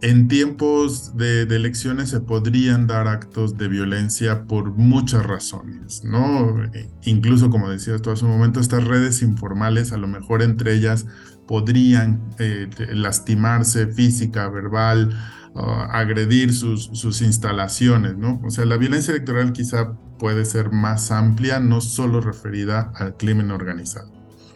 en 0.02 0.26
tiempos 0.26 1.16
de, 1.16 1.42
elecciones 1.42 2.10
se 2.10 2.20
podrían 2.20 2.88
dar 2.88 3.06
actos 3.06 3.56
de 3.56 3.68
violencia 3.68 4.46
por 4.46 4.72
muchas 4.72 5.24
razones, 5.24 6.02
¿no? 6.02 6.64
E 6.74 6.90
incluso, 7.04 7.50
como 7.50 7.70
decías 7.70 8.02
tú 8.02 8.10
hace 8.10 8.24
un 8.24 8.32
momento, 8.32 8.58
estas 8.58 8.84
redes 8.84 9.22
informales, 9.22 9.92
a 9.92 9.98
lo 9.98 10.08
mejor 10.08 10.42
entre 10.42 10.74
ellas 10.74 11.06
podrían 11.46 12.20
eh, 12.40 12.68
lastimarse 12.90 13.86
física, 13.86 14.48
verbal, 14.48 15.16
agredir 15.54 16.54
sus, 16.54 16.86
sus 16.94 17.20
instalaciones, 17.20 18.16
¿no? 18.16 18.40
O 18.42 18.50
sea, 18.50 18.64
la 18.64 18.78
violencia 18.78 19.12
electoral 19.12 19.52
quizá 19.52 19.92
puede 20.18 20.44
ser 20.44 20.72
más 20.72 21.10
amplia, 21.10 21.60
no 21.60 21.80
solo 21.80 22.20
referida 22.20 22.92
al 22.96 23.16
crimen 23.16 23.50
organizado. 23.50 24.10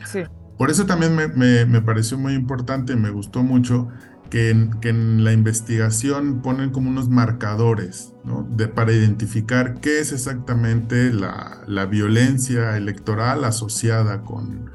Sí. 0.05 0.21
Por 0.59 0.71
eso 0.71 0.87
también 0.87 1.15
me, 1.15 1.29
me, 1.29 1.67
me 1.67 1.83
pareció 1.83 2.19
muy 2.19 2.35
importante, 2.35 2.97
me 2.97 3.11
gustó 3.11 3.43
mucho 3.43 3.89
que 4.31 4.51
en, 4.51 5.25
la 5.25 5.33
investigación 5.33 6.43
ponen 6.43 6.71
como 6.71 6.91
unos 6.91 7.09
marcadores 7.09 8.13
de, 8.51 8.69
para 8.69 8.93
identificar 8.93 9.81
qué 9.81 10.01
es 10.01 10.13
exactamente 10.13 11.13
la, 11.13 11.87
violencia 11.87 12.77
electoral 12.77 13.45
asociada 13.45 14.23
con, 14.23 14.71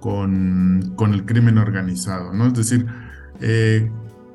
con, 0.00 1.14
el 1.14 1.24
crimen 1.24 1.58
organizado. 1.58 2.32
¿no? 2.32 2.46
Es 2.46 2.54
decir, 2.54 2.86
eh, 3.40 3.90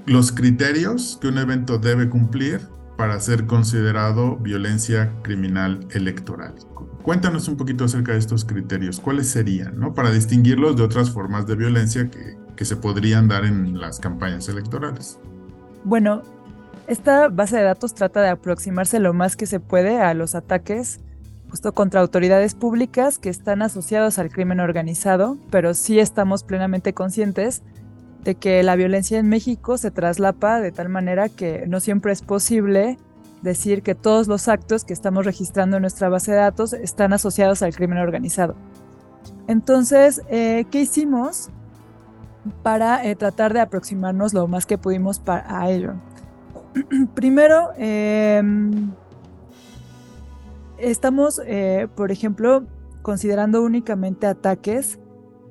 los 0.06 0.32
criterios 0.32 1.18
que 1.22 1.28
un 1.28 1.38
evento 1.38 1.78
debe 1.78 2.10
cumplir 2.10 2.62
para 2.98 3.20
ser 3.20 3.46
considerado 3.46 4.38
violencia 4.38 5.14
criminal 5.24 5.88
electoral. 5.92 6.56
Cuéntanos 7.04 7.48
un 7.48 7.58
poquito 7.58 7.86
acerca 7.86 8.12
de 8.12 8.20
estos 8.20 8.46
criterios. 8.46 9.00
¿Cuáles 9.00 9.30
serían, 9.30 9.80
no? 9.80 9.94
Para 9.94 10.12
distinguirlos 10.12 10.76
de 10.76 10.84
otras 10.84 11.12
formas 11.12 11.48
de 11.48 11.56
violencia 11.56 12.10
que, 12.10 12.38
que 12.56 12.66
se 12.66 12.76
podrían 12.76 13.28
dar 13.28 13.46
en 13.46 13.80
las 13.80 14.00
campañas 14.00 14.50
electorales. 14.50 15.20
Bueno, 15.84 16.24
esta 16.88 17.30
base 17.30 17.58
de 17.58 17.64
datos 17.64 17.94
trata 17.94 18.22
de 18.22 18.30
aproximarse 18.30 19.00
lo 19.00 19.14
más 19.14 19.36
que 19.36 19.46
se 19.46 19.60
puede 19.60 20.02
a 20.02 20.14
los 20.14 20.36
ataques 20.36 21.00
justo 21.50 21.74
contra 21.74 22.02
autoridades 22.02 22.54
públicas 22.54 23.18
que 23.18 23.30
están 23.30 23.62
asociados 23.62 24.20
al 24.20 24.30
crimen 24.30 24.60
organizado, 24.60 25.38
pero 25.50 25.74
sí 25.74 26.00
estamos 26.00 26.44
plenamente 26.44 26.94
conscientes 26.94 27.64
de 28.24 28.36
que 28.36 28.62
la 28.64 28.76
violencia 28.76 29.18
en 29.18 29.30
México 29.30 29.78
se 29.78 29.92
traslapa 29.92 30.60
de 30.60 30.72
tal 30.72 30.90
manera 30.90 31.30
que 31.30 31.66
no 31.68 31.80
siempre 31.80 32.12
es 32.12 32.22
posible 32.22 32.98
decir 33.42 33.84
que 33.84 33.96
todos 33.96 34.28
los 34.28 34.48
actos 34.48 34.84
que 34.84 34.94
estamos 34.94 35.26
registrando 35.26 35.78
en 35.78 35.82
nuestra 35.82 36.10
base 36.10 36.32
de 36.32 36.38
datos 36.38 36.74
están 36.74 37.14
asociados 37.14 37.62
al 37.62 37.76
crimen 37.76 37.98
organizado. 38.00 38.56
Entonces, 39.48 40.22
¿qué 40.28 40.68
hicimos 40.72 41.50
para 42.64 43.02
tratar 43.16 43.54
de 43.54 43.62
aproximarnos 43.62 44.34
lo 44.34 44.48
más 44.48 44.66
que 44.66 44.78
pudimos 44.78 45.22
a 45.26 45.70
ello? 45.70 45.94
Primero, 47.16 47.70
em, 47.78 48.92
estamos, 50.78 51.42
por 51.96 52.12
ejemplo, 52.12 52.66
considerando 53.02 53.64
únicamente 53.64 54.28
ataques 54.28 55.00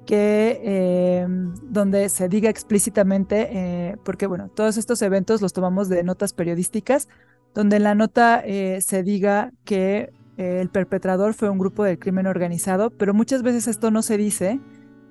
que 0.06 0.60
em, 0.62 1.52
donde 1.64 2.08
se 2.08 2.28
diga 2.28 2.48
explícitamente, 2.48 3.48
eh, 3.52 3.96
porque 4.04 4.26
bueno, 4.26 4.48
todos 4.48 4.78
estos 4.78 5.02
eventos 5.02 5.42
los 5.42 5.52
tomamos 5.52 5.90
de 5.90 6.02
notas 6.02 6.32
periodísticas, 6.32 7.08
donde 7.54 7.76
en 7.76 7.84
la 7.84 7.94
nota 7.94 8.42
eh, 8.44 8.80
se 8.80 9.02
diga 9.02 9.52
que 9.64 10.12
eh, 10.36 10.60
el 10.60 10.68
perpetrador 10.68 11.34
fue 11.34 11.50
un 11.50 11.58
grupo 11.58 11.84
del 11.84 11.98
crimen 11.98 12.26
organizado, 12.26 12.90
pero 12.90 13.14
muchas 13.14 13.42
veces 13.42 13.66
esto 13.66 13.90
no 13.90 14.02
se 14.02 14.16
dice, 14.16 14.60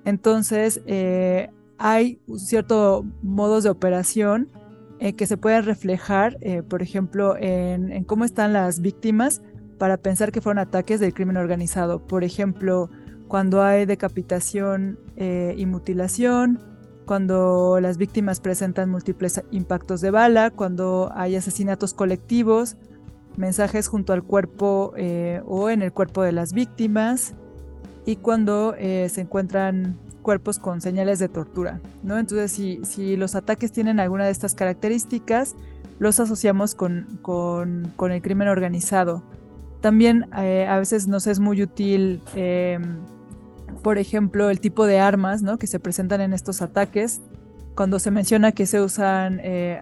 entonces 0.05 0.81
hay 1.77 2.21
ciertos 2.37 3.03
modos 3.21 3.63
de 3.63 3.69
operación 3.69 4.49
que 5.17 5.27
se 5.27 5.37
pueden 5.37 5.65
reflejar, 5.65 6.37
por 6.69 6.81
ejemplo, 6.81 7.35
en 7.37 8.03
cómo 8.05 8.23
están 8.23 8.53
las 8.53 8.79
víctimas 8.79 9.41
para 9.77 9.97
pensar 9.97 10.31
que 10.31 10.41
fueron 10.41 10.59
ataques 10.59 10.99
del 10.99 11.13
crimen 11.13 11.37
organizado. 11.37 12.05
Por 12.05 12.23
ejemplo, 12.23 12.89
cuando 13.27 13.61
hay 13.61 13.85
decapitación 13.85 14.99
eh, 15.15 15.53
y 15.57 15.65
mutilación, 15.65 16.59
cuando 17.07 17.79
las 17.81 17.97
víctimas 17.97 18.41
presentan 18.41 18.91
múltiples 18.91 19.41
impactos 19.49 20.01
de 20.01 20.11
bala, 20.11 20.51
cuando 20.51 21.09
hay 21.15 21.37
asesinatos 21.37 21.93
colectivos, 21.93 22.75
mensajes 23.37 23.87
junto 23.87 24.11
al 24.11 24.23
cuerpo 24.23 24.93
eh, 24.97 25.41
o 25.47 25.69
en 25.69 25.81
el 25.81 25.93
cuerpo 25.93 26.21
de 26.21 26.33
las 26.33 26.51
víctimas 26.51 27.33
y 28.05 28.17
cuando 28.17 28.75
eh, 28.77 29.07
se 29.09 29.21
encuentran 29.21 29.97
cuerpos 30.21 30.59
con 30.59 30.81
señales 30.81 31.17
de 31.19 31.29
tortura. 31.29 31.79
¿no? 32.03 32.19
Entonces, 32.19 32.51
si, 32.51 32.81
si, 32.83 33.15
los 33.15 33.35
ataques 33.35 33.71
tienen 33.71 34.01
alguna 34.01 34.25
de 34.25 34.31
estas 34.31 34.53
características, 34.53 35.55
los 35.99 36.19
asociamos 36.19 36.75
con, 36.75 37.19
con, 37.21 37.93
con 37.95 38.11
el 38.11 38.21
crimen 38.21 38.49
organizado. 38.49 39.23
También 39.79 40.25
a 40.33 40.77
veces 40.79 41.07
nos 41.07 41.27
es 41.27 41.39
muy 41.39 41.61
útil 41.61 42.21
em, 42.35 42.97
por 43.87 43.99
ejemplo, 43.99 44.49
el 44.49 44.59
tipo 44.59 44.85
de 44.85 44.99
armas 44.99 45.43
¿no? 45.43 45.57
que 45.57 45.65
se 45.65 45.79
presentan 45.79 46.19
en 46.19 46.33
estos 46.33 46.61
ataques. 46.61 47.21
Cuando 47.73 47.99
se 47.99 48.11
menciona 48.11 48.51
que 48.51 48.65
se 48.65 48.81
usan 48.81 49.39
eh, 49.41 49.79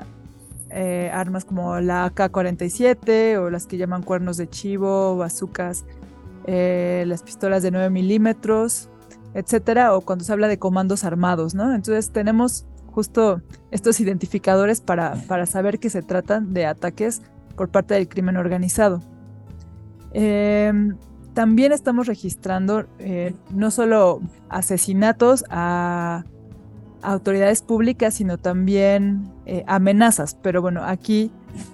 eh, 0.69 1.09
armas 1.11 1.43
como 1.43 1.79
la 1.79 2.05
AK-47 2.05 3.39
o 3.39 3.49
las 3.49 3.65
que 3.65 3.77
llaman 3.77 4.03
cuernos 4.03 4.37
de 4.37 4.47
chivo, 4.47 5.17
bazucas, 5.17 5.85
eh, 6.45 7.03
las 7.07 7.23
pistolas 7.23 7.63
de 7.63 7.71
9 7.71 7.89
milímetros, 7.89 8.91
etcétera, 9.33 9.95
o 9.95 10.01
cuando 10.01 10.23
se 10.23 10.31
habla 10.33 10.49
de 10.49 10.59
comandos 10.59 11.03
armados, 11.03 11.55
¿no? 11.55 11.73
Entonces 11.73 12.11
tenemos 12.11 12.67
justo 12.91 13.41
estos 13.71 13.99
identificadores 13.99 14.81
para, 14.81 15.15
para 15.27 15.47
saber 15.47 15.79
que 15.79 15.89
se 15.89 16.03
tratan 16.03 16.53
de 16.53 16.67
ataques 16.67 17.23
por 17.55 17.69
parte 17.69 17.95
del 17.95 18.07
crimen 18.07 18.37
organizado. 18.37 19.01
Em, 20.13 20.95
también 21.35 21.73
estamos 21.73 22.07
registrando 22.07 22.85
eh, 22.97 23.35
no 23.51 23.69
solo 23.69 24.21
asesinatos 24.49 25.43
a, 25.49 26.23
autoridades 27.01 27.61
públicas, 27.61 28.15
sino 28.15 28.39
también 28.39 29.31
eh, 29.45 29.63
amenazas. 29.67 30.35
Pero 30.41 30.63
bueno, 30.63 30.83
aquí 30.83 31.29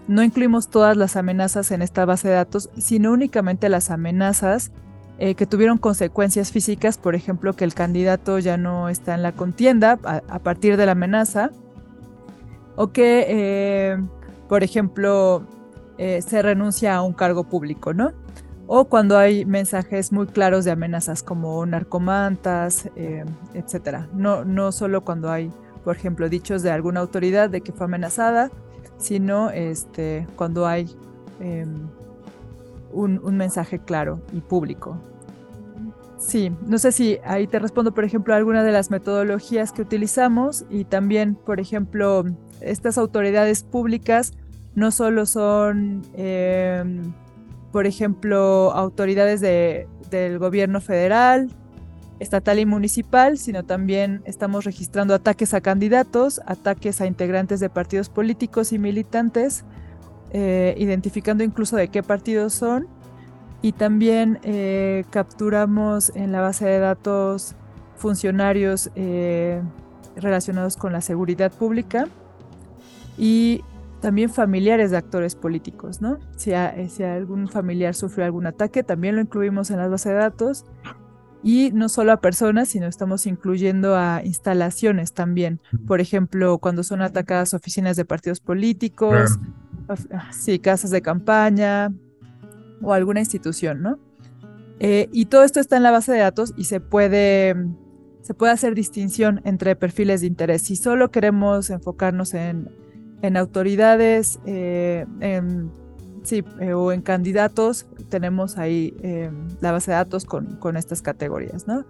no 0.10 0.24
incluimos 0.24 0.68
todas 0.68 0.98
las 0.98 1.15
amenazas 1.15 1.72
en 1.72 1.82
esta 1.82 2.03
base 2.03 2.27
de 2.27 2.34
datos, 2.34 2.70
sino 2.77 3.13
únicamente 3.13 3.70
las 3.70 3.91
amenazas 3.91 4.72
eh, 5.20 5.36
que 5.36 5.46
tuvieron 5.46 5.77
consecuencias 5.77 6.51
físicas, 6.51 6.98
por 6.98 7.15
ejemplo, 7.15 7.53
que 7.53 7.63
el 7.63 7.74
candidato 7.74 8.39
ya 8.39 8.58
no 8.58 8.89
está 8.89 9.15
en 9.15 9.24
la 9.24 9.32
contienda 9.32 10.00
a, 10.03 10.39
partir 10.39 10.75
de 10.75 10.86
la 10.86 10.94
amenaza, 10.94 11.51
o 12.75 12.91
que, 12.91 13.98
por 14.50 14.63
ejemplo, 14.63 15.48
se 15.97 16.41
renuncia 16.41 16.95
a 16.95 17.04
un 17.04 17.13
cargo 17.13 17.43
público, 17.43 17.93
¿no? 17.93 18.12
O 18.73 18.86
cuando 18.86 19.17
hay 19.17 19.43
mensajes 19.43 20.13
muy 20.13 20.27
claros 20.27 20.63
de 20.63 20.71
amenazas 20.71 21.23
como 21.23 21.65
narcomantas, 21.65 22.89
eh, 22.95 23.25
etcétera. 23.53 24.07
No, 24.13 24.45
no 24.45 24.71
solo 24.71 25.03
cuando 25.03 25.29
hay, 25.29 25.51
por 25.84 25.97
ejemplo, 25.97 26.29
dichos 26.29 26.63
de 26.63 26.71
alguna 26.71 27.01
autoridad 27.01 27.49
de 27.49 27.60
que 27.60 27.73
fue 27.73 27.88
amenazada, 27.88 28.49
sino 28.97 29.49
este, 29.49 30.25
cuando 30.38 30.67
hay 30.67 30.89
em, 31.41 31.89
un, 32.93 33.19
mensaje 33.36 33.77
claro 33.77 34.21
y 34.31 34.39
público. 34.39 34.97
Sí, 36.17 36.53
no 36.65 36.77
sé 36.77 36.93
si 36.93 37.19
ahí 37.25 37.47
te 37.47 37.60
respondo, 37.60 37.93
por 37.93 38.05
ejemplo, 38.05 38.34
alguna 38.34 38.63
de 38.63 38.71
las 38.71 38.89
metodologías 38.89 39.73
que 39.73 39.81
utilizamos 39.81 40.63
y 40.69 40.86
también, 40.86 41.36
por 41.36 41.60
ejemplo, 41.60 42.23
estas 42.62 42.97
autoridades 42.97 43.63
públicas 43.63 44.31
no 44.75 44.91
solo 44.91 45.25
son 45.25 46.03
em, 46.13 47.12
por 47.71 47.88
ejemplo, 47.88 48.71
autoridades 48.73 49.41
del 49.41 50.39
gobierno 50.39 50.81
federal, 50.81 51.49
estatal 52.19 52.60
y 52.60 52.65
municipal, 52.65 53.38
sino 53.38 53.63
también 53.63 54.21
estamos 54.25 54.65
registrando 54.65 55.15
ataques 55.15 55.53
a 55.53 55.62
candidatos, 55.62 56.39
ataques 56.45 57.01
a 57.01 57.07
integrantes 57.07 57.60
de 57.60 57.69
partidos 57.69 58.10
políticos 58.10 58.73
y 58.73 58.79
militantes, 58.79 59.63
eh, 60.31 60.75
identificando 60.77 61.43
incluso 61.43 61.77
de 61.77 61.88
qué 61.88 62.03
partidos 62.03 62.53
son, 62.53 62.88
y 63.63 63.71
también 63.71 64.39
eh, 64.43 65.03
capturamos 65.10 66.12
en 66.15 66.31
la 66.31 66.41
base 66.41 66.65
de 66.65 66.79
datos 66.79 67.55
funcionarios 67.95 68.91
eh, 68.95 69.62
relacionados 70.15 70.77
con 70.77 70.93
la 70.93 71.01
seguridad 71.01 71.51
pública. 71.51 72.07
Y 73.17 73.63
también 74.02 74.30
familiares 74.30 74.92
de 74.92 74.98
actores 74.98 75.36
políticos, 75.36 76.02
¿no? 76.02 76.20
Si, 76.36 76.52
si 76.90 77.04
algún 77.04 77.48
familiar 77.48 77.96
sufrió 77.96 78.26
algún 78.26 78.48
ataque, 78.48 78.84
también 78.84 79.16
lo 79.16 79.22
incluimos 79.22 79.72
en 79.72 79.78
la 79.78 79.88
base 79.88 80.10
de 80.10 80.16
datos. 80.16 80.66
Y 81.44 81.72
no 81.74 81.90
solo 81.90 82.12
a 82.12 82.22
personas, 82.22 82.70
sino 82.70 82.88
estamos 82.88 83.26
incluyendo 83.26 83.96
a 83.96 84.22
instalaciones 84.24 85.14
también. 85.14 85.60
Por 85.88 86.02
ejemplo, 86.02 86.58
cuando 86.60 86.84
son 86.84 87.02
atacadas 87.02 87.54
oficinas 87.54 87.96
de 87.96 88.06
partidos 88.06 88.40
políticos, 88.40 89.40
ah, 89.88 90.32
sí, 90.32 90.60
casas 90.60 90.92
de 90.92 91.02
campaña 91.02 91.92
o 92.82 92.94
alguna 92.94 93.22
institución, 93.22 93.82
¿no? 93.82 94.00
Eh, 94.80 95.10
y 95.12 95.26
todo 95.26 95.44
esto 95.44 95.60
está 95.60 95.78
en 95.78 95.84
la 95.84 95.92
base 95.92 96.12
de 96.12 96.20
datos 96.20 96.54
y 96.58 96.66
se 96.66 96.80
puede, 96.80 97.56
se 98.22 98.34
puede 98.34 98.52
hacer 98.52 98.74
distinción 98.74 99.42
entre 99.46 99.76
perfiles 99.76 100.22
de 100.22 100.28
interés. 100.28 100.64
Si 100.64 100.76
solo 100.76 101.12
queremos 101.12 101.70
enfocarnos 101.70 102.34
en 102.34 102.70
en 103.21 103.38
autoridades, 103.38 104.39
eh, 104.45 105.05
sí, 106.23 106.43
eh, 106.60 106.73
o 106.73 106.91
en 106.91 107.01
candidatos, 107.01 107.86
tenemos 108.10 108.57
ahí 108.57 108.95
eh, 109.03 109.31
la 109.62 109.71
base 109.71 109.91
de 109.91 109.97
datos 109.97 110.25
con, 110.25 110.57
con 110.57 110.77
estas 110.77 111.01
categorías, 111.01 111.67
¿no? 111.67 111.86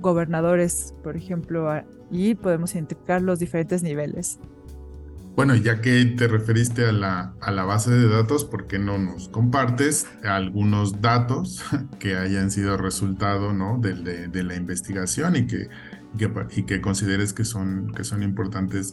gobernadores, 0.00 0.94
por 1.02 1.16
ejemplo, 1.16 1.68
y 2.08 2.36
podemos 2.36 2.72
identificar 2.76 3.20
los 3.20 3.40
diferentes 3.40 3.82
niveles. 3.82 4.38
Bueno, 5.34 5.56
ya 5.56 5.80
que 5.80 6.04
te 6.04 6.28
referiste 6.28 6.84
a 6.84 6.92
la, 6.92 7.34
a 7.40 7.50
la 7.50 7.64
base 7.64 7.90
de 7.90 8.08
datos, 8.08 8.44
¿por 8.44 8.68
qué 8.68 8.78
no 8.78 8.98
nos 8.98 9.28
compartes 9.28 10.06
algunos 10.22 11.00
datos 11.00 11.64
que 11.98 12.16
hayan 12.16 12.50
sido 12.50 12.76
resultado 12.76 13.52
¿no? 13.52 13.78
de, 13.78 14.28
de, 14.28 14.42
la 14.44 14.54
investigación 14.54 15.34
y 15.34 15.46
que, 15.46 15.68
que, 16.16 16.30
y 16.56 16.62
que 16.64 16.80
consideres 16.80 17.32
que 17.32 17.44
son, 17.44 17.92
que 17.92 18.04
son 18.04 18.22
importantes 18.22 18.92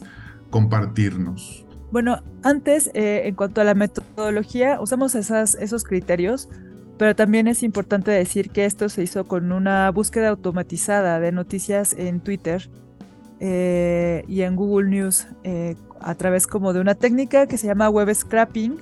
compartirnos? 0.50 1.64
Bueno, 1.90 2.22
antes, 2.42 2.90
eh, 2.94 3.22
en 3.24 3.34
cuanto 3.34 3.60
a 3.60 3.64
la 3.64 3.74
metodología, 3.74 4.80
usamos 4.80 5.14
esas, 5.14 5.54
esos 5.54 5.84
criterios, 5.84 6.48
pero 6.98 7.16
también 7.16 7.46
es 7.46 7.62
importante 7.62 8.10
decir 8.10 8.50
que 8.50 8.66
esto 8.66 8.88
se 8.88 9.02
hizo 9.02 9.24
con 9.26 9.52
una 9.52 9.90
búsqueda 9.90 10.28
automatizada 10.28 11.18
de 11.20 11.32
noticias 11.32 11.94
en 11.94 12.20
Twitter 12.20 12.68
eh, 13.40 14.24
y 14.28 14.42
en 14.42 14.56
Google 14.56 14.90
News 14.90 15.28
eh, 15.44 15.76
a 16.00 16.14
través 16.14 16.46
como 16.46 16.72
de 16.72 16.80
una 16.80 16.94
técnica 16.94 17.46
que 17.46 17.56
se 17.56 17.68
llama 17.68 17.88
web 17.88 18.12
scrapping, 18.14 18.76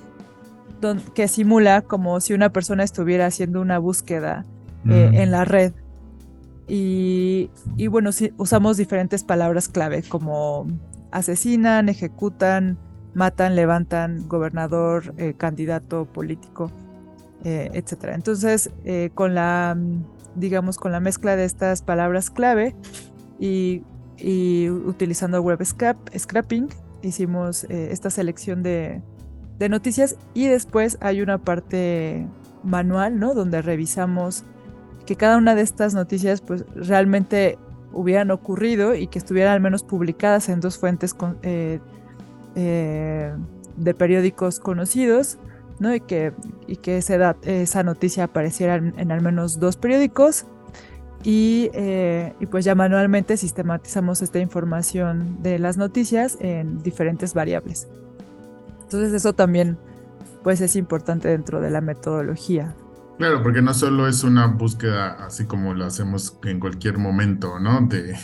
que 1.13 1.27
simula 1.27 1.81
como 1.81 2.19
si 2.19 2.33
una 2.33 2.49
persona 2.49 2.83
estuviera 2.83 3.27
haciendo 3.27 3.61
una 3.61 3.79
búsqueda 3.79 4.45
mm. 4.83 4.91
en 4.91 5.31
la 5.31 5.45
red. 5.45 5.73
Y, 6.67 7.49
y 7.77 7.87
bueno, 7.87 8.11
sí, 8.11 8.33
usamos 8.37 8.77
diferentes 8.77 9.23
palabras 9.23 9.69
clave 9.69 10.03
como 10.03 10.67
asesinan, 11.11 11.89
ejecutan, 11.89 12.77
matan, 13.13 13.55
levantan 13.55 14.27
gobernador, 14.27 15.13
eh, 15.17 15.33
candidato 15.35 16.05
político, 16.05 16.71
eh, 17.43 17.69
etc. 17.73 18.09
Entonces, 18.13 18.69
eh, 18.85 19.09
con 19.15 19.33
la, 19.33 19.75
digamos, 20.35 20.77
con 20.77 20.91
la 20.91 20.99
mezcla 20.99 21.35
de 21.35 21.45
estas 21.45 21.81
palabras 21.81 22.29
clave 22.29 22.75
y, 23.39 23.83
utilizando 24.69 25.41
web 25.41 25.63
scrapping, 25.63 26.69
hicimos 27.03 27.65
esta 27.65 28.09
selección 28.09 28.63
de, 28.63 29.03
de, 29.59 29.69
noticias 29.69 30.15
y 30.33 30.47
después 30.47 30.97
hay 31.01 31.21
una 31.21 31.37
parte 31.37 32.25
manual, 32.63 33.19
¿no? 33.19 33.35
Donde 33.35 33.61
revisamos 33.61 34.43
que 35.05 35.15
cada 35.15 35.37
una 35.37 35.53
de 35.53 35.61
estas 35.61 35.93
noticias 35.93 36.41
pues 36.41 36.65
realmente 36.75 37.59
hubieran 37.97 38.29
ocurrido 38.29 38.93
y 38.93 39.07
que 39.07 39.17
estuvieran 39.17 39.53
al 39.53 39.59
menos 39.59 39.83
publicadas 39.83 40.49
en 40.49 40.59
dos 40.59 40.77
fuentes 40.77 41.15
eh, 41.41 41.79
eh, 42.55 43.33
de 43.75 43.93
periódicos 43.95 44.59
conocidos, 44.59 45.39
¿no? 45.79 45.93
Y 45.93 46.01
que, 46.01 46.31
y 46.67 46.77
que 46.77 46.97
esa 46.97 47.83
noticia 47.83 48.25
apareciera 48.25 48.75
en, 48.75 49.11
al 49.11 49.21
menos 49.21 49.59
dos 49.59 49.77
periódicos. 49.77 50.45
Y, 51.23 51.71
eh, 51.73 52.33
y, 52.39 52.45
pues 52.45 52.63
ya 52.63 52.75
manualmente 52.75 53.35
sistematizamos 53.37 54.21
esta 54.21 54.37
información 54.39 55.41
de 55.41 55.57
las 55.57 55.75
noticias 55.75 56.37
en 56.39 56.83
diferentes 56.83 57.33
variables. 57.33 57.87
Entonces 58.83 59.11
eso 59.13 59.33
también 59.33 59.77
pues 60.43 60.61
es 60.61 60.75
importante 60.75 61.27
dentro 61.27 61.59
de 61.59 61.71
la 61.71 61.81
metodología. 61.81 62.75
Claro, 63.17 63.41
porque 63.41 63.63
no 63.63 63.73
solo 63.73 64.07
es 64.07 64.23
una 64.23 64.45
búsqueda 64.45 65.25
así 65.25 65.45
como 65.45 65.73
lo 65.73 65.85
hacemos 65.85 66.37
en 66.43 66.59
cualquier 66.59 66.99
momento, 66.99 67.59
¿no? 67.59 67.81
De, 67.87 68.15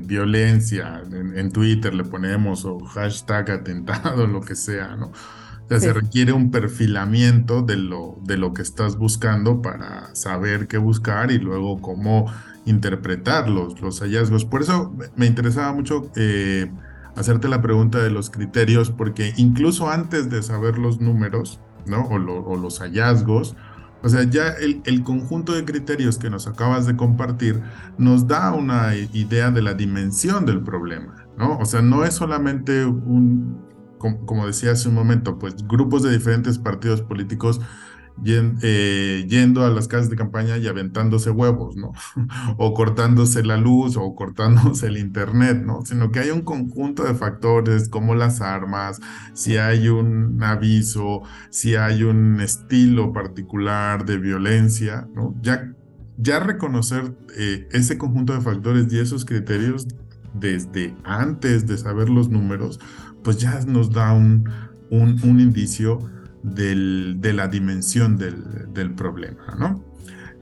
violencia, 0.00 1.00
en, 1.12 1.52
Twitter 1.52 1.94
le 1.94 2.02
ponemos 2.02 2.64
o 2.64 2.80
hashtag 2.80 3.50
atentado, 3.52 4.26
lo 4.26 4.40
que 4.40 4.56
sea, 4.56 4.96
¿no? 4.96 5.06
O 5.06 5.68
sea, 5.68 5.78
se 5.80 5.92
requiere 5.92 6.32
un 6.32 6.50
perfilamiento 6.50 7.62
de 7.62 7.76
lo, 7.76 8.18
de 8.24 8.36
lo 8.36 8.52
que 8.52 8.62
estás 8.62 8.96
buscando 8.96 9.62
para 9.62 10.12
saber 10.14 10.66
qué 10.66 10.78
buscar 10.78 11.30
y 11.30 11.38
luego 11.38 11.80
cómo 11.80 12.26
interpretar 12.64 13.48
los, 13.48 13.80
los 13.80 14.00
hallazgos. 14.00 14.44
Por 14.44 14.62
eso 14.62 14.92
me 15.14 15.26
interesaba 15.26 15.72
mucho 15.72 16.10
eh, 16.16 16.70
hacerte 17.14 17.48
la 17.48 17.62
pregunta 17.62 18.00
de 18.00 18.10
los 18.10 18.30
criterios, 18.30 18.90
porque 18.90 19.34
incluso 19.36 19.88
antes 19.88 20.30
de 20.30 20.42
saber 20.42 20.78
los 20.78 21.00
números, 21.00 21.60
¿no? 21.84 22.02
O, 22.02 22.14
o 22.14 22.56
los 22.56 22.80
hallazgos, 22.80 23.56
o 24.02 24.08
sea, 24.08 24.22
ya 24.24 24.48
el, 24.48 25.02
conjunto 25.02 25.52
de 25.52 25.64
criterios 25.64 26.18
que 26.18 26.30
nos 26.30 26.46
acabas 26.46 26.86
de 26.86 26.96
compartir 26.96 27.62
nos 27.98 28.26
da 28.26 28.52
una 28.52 28.94
idea 28.94 29.50
de 29.50 29.62
la 29.62 29.74
dimensión 29.74 30.46
del 30.46 30.62
problema, 30.62 31.26
¿no? 31.36 31.58
O 31.58 31.64
sea, 31.64 31.82
no 31.82 32.04
es 32.04 32.14
solamente 32.14 32.84
un, 32.84 33.58
como 33.98 34.46
decía 34.46 34.72
hace 34.72 34.88
un 34.88 34.94
momento, 34.94 35.38
pues 35.38 35.56
grupos 35.66 36.02
de 36.02 36.12
diferentes 36.12 36.58
partidos 36.58 37.02
políticos 37.02 37.60
yendo 38.22 39.64
a 39.64 39.70
las 39.70 39.88
casas 39.88 40.08
de 40.10 40.16
campaña 40.16 40.56
y 40.56 40.66
aventándose 40.66 41.30
huevos, 41.30 41.76
¿no? 41.76 41.92
o 42.56 42.74
cortándose 42.74 43.44
la 43.44 43.56
luz 43.56 43.96
o 43.96 44.14
cortándose 44.14 44.86
el 44.86 44.98
internet, 44.98 45.62
¿no? 45.64 45.84
Sino 45.84 46.10
que 46.10 46.20
hay 46.20 46.30
un 46.30 46.42
conjunto 46.42 47.04
de 47.04 47.14
factores 47.14 47.88
como 47.88 48.14
las 48.14 48.40
armas, 48.40 49.00
si 49.34 49.56
hay 49.56 49.88
un 49.88 50.42
aviso, 50.42 51.22
si 51.50 51.76
hay 51.76 52.02
un 52.02 52.40
estilo 52.40 53.12
particular 53.12 54.04
de 54.06 54.18
violencia, 54.18 55.08
¿no? 55.14 55.34
Ya, 55.42 56.40
reconocer 56.40 57.14
eh, 57.36 57.68
ese 57.72 57.98
conjunto 57.98 58.32
de 58.32 58.40
factores 58.40 58.90
y 58.92 58.98
esos 58.98 59.24
criterios 59.26 59.86
desde 60.32 60.94
antes 61.04 61.66
de 61.66 61.76
saber 61.76 62.08
los 62.08 62.30
números, 62.30 62.80
pues 63.22 63.38
ya 63.38 63.60
nos 63.66 63.90
da 63.90 64.12
un 64.12 64.44
indicio 65.22 65.98
de 66.54 67.32
la 67.32 67.48
dimensión 67.48 68.16
del, 68.16 68.94
problema, 68.94 69.56
¿no? 69.58 69.84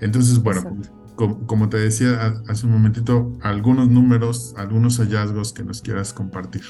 Entonces, 0.00 0.42
bueno, 0.42 0.76
como, 1.16 1.68
te 1.68 1.78
decía 1.78 2.34
hace 2.48 2.66
un 2.66 2.72
momentito, 2.72 3.32
algunos 3.40 3.88
números, 3.88 4.54
algunos 4.56 4.98
hallazgos 4.98 5.52
que 5.52 5.62
nos 5.62 5.80
quieras 5.80 6.12
compartir. 6.12 6.62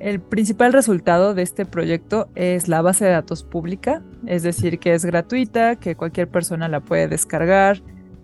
El 0.00 0.20
principal 0.20 0.72
resultado 0.72 1.34
de 1.34 1.42
este 1.42 1.64
proyecto 1.64 2.28
es 2.34 2.68
la 2.68 2.82
base 2.82 3.04
de 3.04 3.12
datos 3.12 3.42
pública, 3.42 4.02
es 4.26 4.42
decir, 4.42 4.78
que 4.78 4.94
es 4.94 5.04
gratuita, 5.04 5.76
que 5.76 5.94
cualquier 5.94 6.28
persona 6.28 6.68
la 6.68 6.80
puede 6.80 7.08
descargar. 7.08 7.80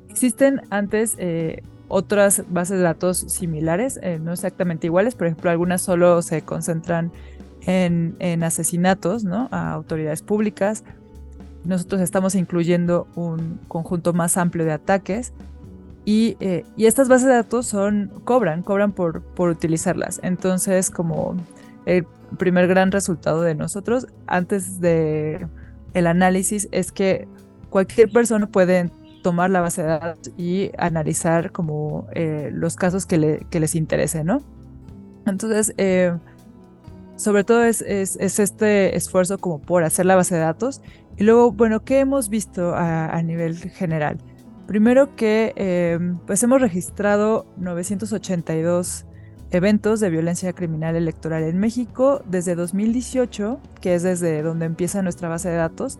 Existen 0.09 0.63
antes 0.71 1.15
eh, 1.19 1.63
otras 1.89 2.45
bases 2.49 2.79
de 2.79 2.83
datos 2.83 3.19
similares, 3.19 3.99
eh, 4.03 4.19
no 4.21 4.33
exactamente 4.33 4.89
iguales, 4.89 5.15
por 5.15 5.29
ejemplo, 5.29 5.51
algunas 5.51 5.83
solo 5.83 6.21
se 6.23 6.43
concentran 6.43 7.13
en, 7.67 8.43
asesinatos 8.43 9.25
¿no? 9.25 9.49
a 9.51 9.73
autoridades 9.73 10.23
públicas. 10.23 10.85
Nosotros 11.65 12.01
estamos 12.01 12.35
incluyendo 12.35 13.07
un 13.15 13.61
conjunto 13.69 14.13
más 14.13 14.37
amplio 14.37 14.65
de 14.65 14.73
ataques 14.73 15.33
y, 16.05 16.37
eh, 16.41 16.65
y, 16.77 16.87
estas 16.87 17.09
bases 17.09 17.27
de 17.27 17.35
datos 17.35 17.67
son, 17.67 18.11
cobran, 18.25 18.63
cobran 18.63 18.93
por, 18.93 19.23
por 19.23 19.51
utilizarlas. 19.51 20.21
Entonces, 20.23 20.91
como 20.91 21.37
el 21.85 22.07
primer 22.39 22.67
gran 22.69 22.91
resultado 22.91 23.43
de 23.43 23.55
nosotros, 23.55 24.07
antes 24.27 24.81
de 24.81 25.47
el 25.93 26.07
análisis, 26.07 26.69
es 26.73 26.93
que 26.93 27.29
cualquier 27.69 28.11
persona 28.11 28.47
puede 28.47 28.91
tomar 29.23 29.51
la 29.51 29.61
base 29.61 29.83
de 29.83 29.89
datos 29.89 30.33
y 30.37 30.71
analizar 30.79 31.53
como 31.53 32.09
eh, 32.13 32.51
los 32.53 32.77
casos 32.77 33.07
que, 33.07 33.19
le, 33.19 33.47
que, 33.51 33.61
les 33.61 33.75
interese, 33.75 34.25
¿no? 34.25 34.43
Entonces, 35.27 35.75
eh, 35.77 36.17
sobre 37.21 37.45
todo 37.45 37.65
es, 37.65 37.83
este 37.83 38.97
esfuerzo 38.97 39.37
como 39.37 39.61
por 39.61 39.85
hacer 39.85 40.07
la 40.07 40.17
base 40.17 40.35
de 40.35 40.41
datos. 40.41 40.81
Y 41.19 41.25
luego, 41.25 41.53
bueno, 41.53 41.85
¿qué 41.85 42.01
hemos 42.01 42.31
visto 42.31 42.75
a, 42.75 43.21
nivel 43.23 43.57
general? 43.57 44.17
Primero 44.67 45.15
que 45.17 45.53
em, 45.57 46.17
pues 46.27 46.43
hemos 46.43 46.63
registrado 46.63 47.45
982 47.59 49.05
eventos 49.51 50.01
de 50.01 50.09
violencia 50.09 50.55
criminal 50.55 50.97
electoral 50.97 51.43
en 51.43 51.59
México 51.59 52.23
desde 52.27 52.55
2018, 52.55 53.61
que 53.83 53.97
es 53.97 54.03
desde 54.03 54.43
donde 54.43 54.65
empieza 54.65 55.03
nuestra 55.03 55.29
base 55.29 55.51
de 55.51 55.57
datos, 55.57 55.99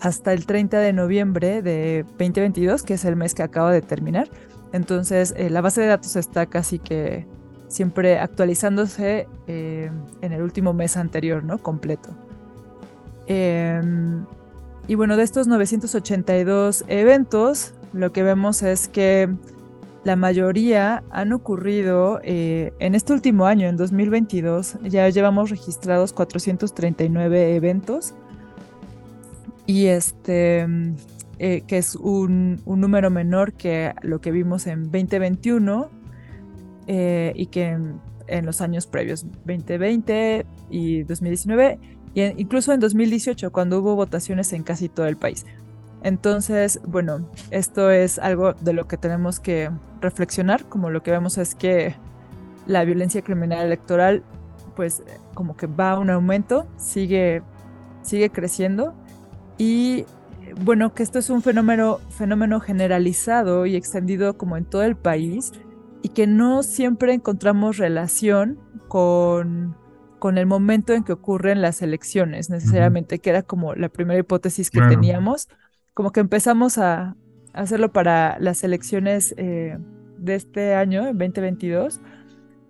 hasta 0.00 0.32
el 0.32 0.46
30 0.46 0.78
de 0.78 0.94
noviembre 0.94 1.60
de 1.60 2.04
2022, 2.18 2.84
que 2.84 2.94
es 2.94 3.04
el 3.04 3.16
mes 3.16 3.34
que 3.34 3.42
acaba 3.42 3.70
de 3.70 3.82
terminar. 3.82 4.30
Entonces, 4.72 5.34
eh, 5.36 5.50
la 5.50 5.60
base 5.60 5.82
de 5.82 5.88
datos 5.88 6.16
está 6.16 6.46
casi 6.46 6.78
que 6.78 7.26
siempre 7.74 8.18
actualizándose 8.18 9.26
eh, 9.48 9.90
en 10.20 10.32
el 10.32 10.42
último 10.42 10.72
mes 10.72 10.96
anterior, 10.96 11.42
¿no? 11.42 11.58
Completo. 11.58 12.10
Em, 13.26 14.24
y 14.86 14.94
bueno, 14.94 15.16
de 15.16 15.24
estos 15.24 15.48
982 15.48 16.84
eventos, 16.86 17.74
lo 17.92 18.12
que 18.12 18.22
vemos 18.22 18.62
es 18.62 18.86
que 18.86 19.28
la 20.04 20.14
mayoría 20.14 21.02
han 21.10 21.32
ocurrido 21.32 22.20
eh, 22.22 22.72
en 22.78 22.94
este 22.94 23.12
último 23.12 23.46
año, 23.46 23.66
en 23.66 23.76
2022. 23.76 24.78
Ya 24.84 25.08
llevamos 25.08 25.50
registrados 25.50 26.12
439 26.12 27.56
eventos. 27.56 28.14
Y 29.66 29.86
este, 29.86 30.68
eh, 31.38 31.62
que 31.66 31.78
es 31.78 31.96
un, 31.96 32.60
un 32.66 32.80
número 32.80 33.10
menor 33.10 33.54
que 33.54 33.94
lo 34.02 34.20
que 34.20 34.30
vimos 34.30 34.66
en 34.68 34.84
2021 34.84 36.03
eh, 36.86 37.32
y 37.34 37.46
que 37.46 37.78
en, 38.26 38.46
los 38.46 38.60
años 38.60 38.86
previos, 38.86 39.24
2020 39.44 40.46
y 40.70 41.02
2019, 41.02 41.78
y 42.14 42.22
incluso 42.40 42.72
en 42.72 42.80
2018, 42.80 43.52
cuando 43.52 43.80
hubo 43.80 43.94
votaciones 43.96 44.52
en 44.52 44.62
casi 44.62 44.88
todo 44.88 45.06
el 45.06 45.16
país. 45.16 45.44
Entonces, 46.02 46.80
bueno, 46.86 47.28
esto 47.50 47.90
es 47.90 48.18
algo 48.18 48.52
de 48.54 48.72
lo 48.72 48.86
que 48.86 48.96
tenemos 48.96 49.40
que 49.40 49.70
reflexionar, 50.00 50.64
como 50.66 50.90
lo 50.90 51.02
que 51.02 51.10
vemos 51.10 51.38
es 51.38 51.54
que 51.54 51.94
la 52.66 52.84
violencia 52.84 53.22
criminal 53.22 53.66
electoral, 53.66 54.22
pues 54.76 55.02
como 55.34 55.56
que 55.56 55.66
va 55.66 55.92
a 55.92 55.98
un 55.98 56.10
aumento, 56.10 56.66
sigue, 56.76 57.42
sigue 58.02 58.30
creciendo 58.30 58.94
y 59.58 60.04
bueno, 60.60 60.94
que 60.94 61.02
esto 61.02 61.18
es 61.18 61.30
un 61.30 61.42
fenómeno, 61.42 61.98
fenómeno 62.10 62.60
generalizado 62.60 63.66
y 63.66 63.76
extendido 63.76 64.36
como 64.36 64.56
en 64.56 64.64
todo 64.64 64.82
el 64.82 64.96
país 64.96 65.52
y 66.04 66.10
que 66.10 66.26
no 66.26 66.62
siempre 66.62 67.14
encontramos 67.14 67.78
relación 67.78 68.58
con, 68.88 69.74
con 70.18 70.36
el 70.36 70.44
momento 70.44 70.92
en 70.92 71.02
que 71.02 71.14
ocurren 71.14 71.62
las 71.62 71.80
elecciones, 71.80 72.50
necesariamente, 72.50 73.20
que 73.20 73.30
era 73.30 73.42
como 73.42 73.74
la 73.74 73.88
primera 73.88 74.20
hipótesis 74.20 74.70
que 74.70 74.82
teníamos. 74.82 75.48
Como 75.94 76.12
que 76.12 76.20
empezamos 76.20 76.76
a, 76.76 77.16
hacerlo 77.54 77.90
para 77.90 78.36
las 78.38 78.64
elecciones 78.64 79.34
eh, 79.38 79.78
de 80.18 80.34
este 80.34 80.74
año, 80.74 81.04
2022, 81.04 82.02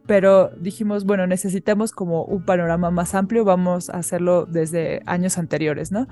pero 0.07 0.51
dijimos, 0.61 1.05
bueno, 1.05 1.27
necesitamos 1.27 1.90
como 1.90 2.25
un 2.25 2.44
panorama 2.44 2.92
más 2.92 3.16
amplio, 3.16 3.44
vamos 3.44 3.90
a 3.90 3.94
hacerlo 3.94 4.47
desde 4.47 5.03
años 5.07 5.38
anteriores, 5.38 5.90
¿no? 5.90 6.07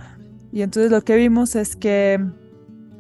Y 0.50 0.62
entonces 0.62 0.90
lo 0.90 1.02
que 1.02 1.14
vimos 1.14 1.54
es 1.54 1.76
que 1.76 2.18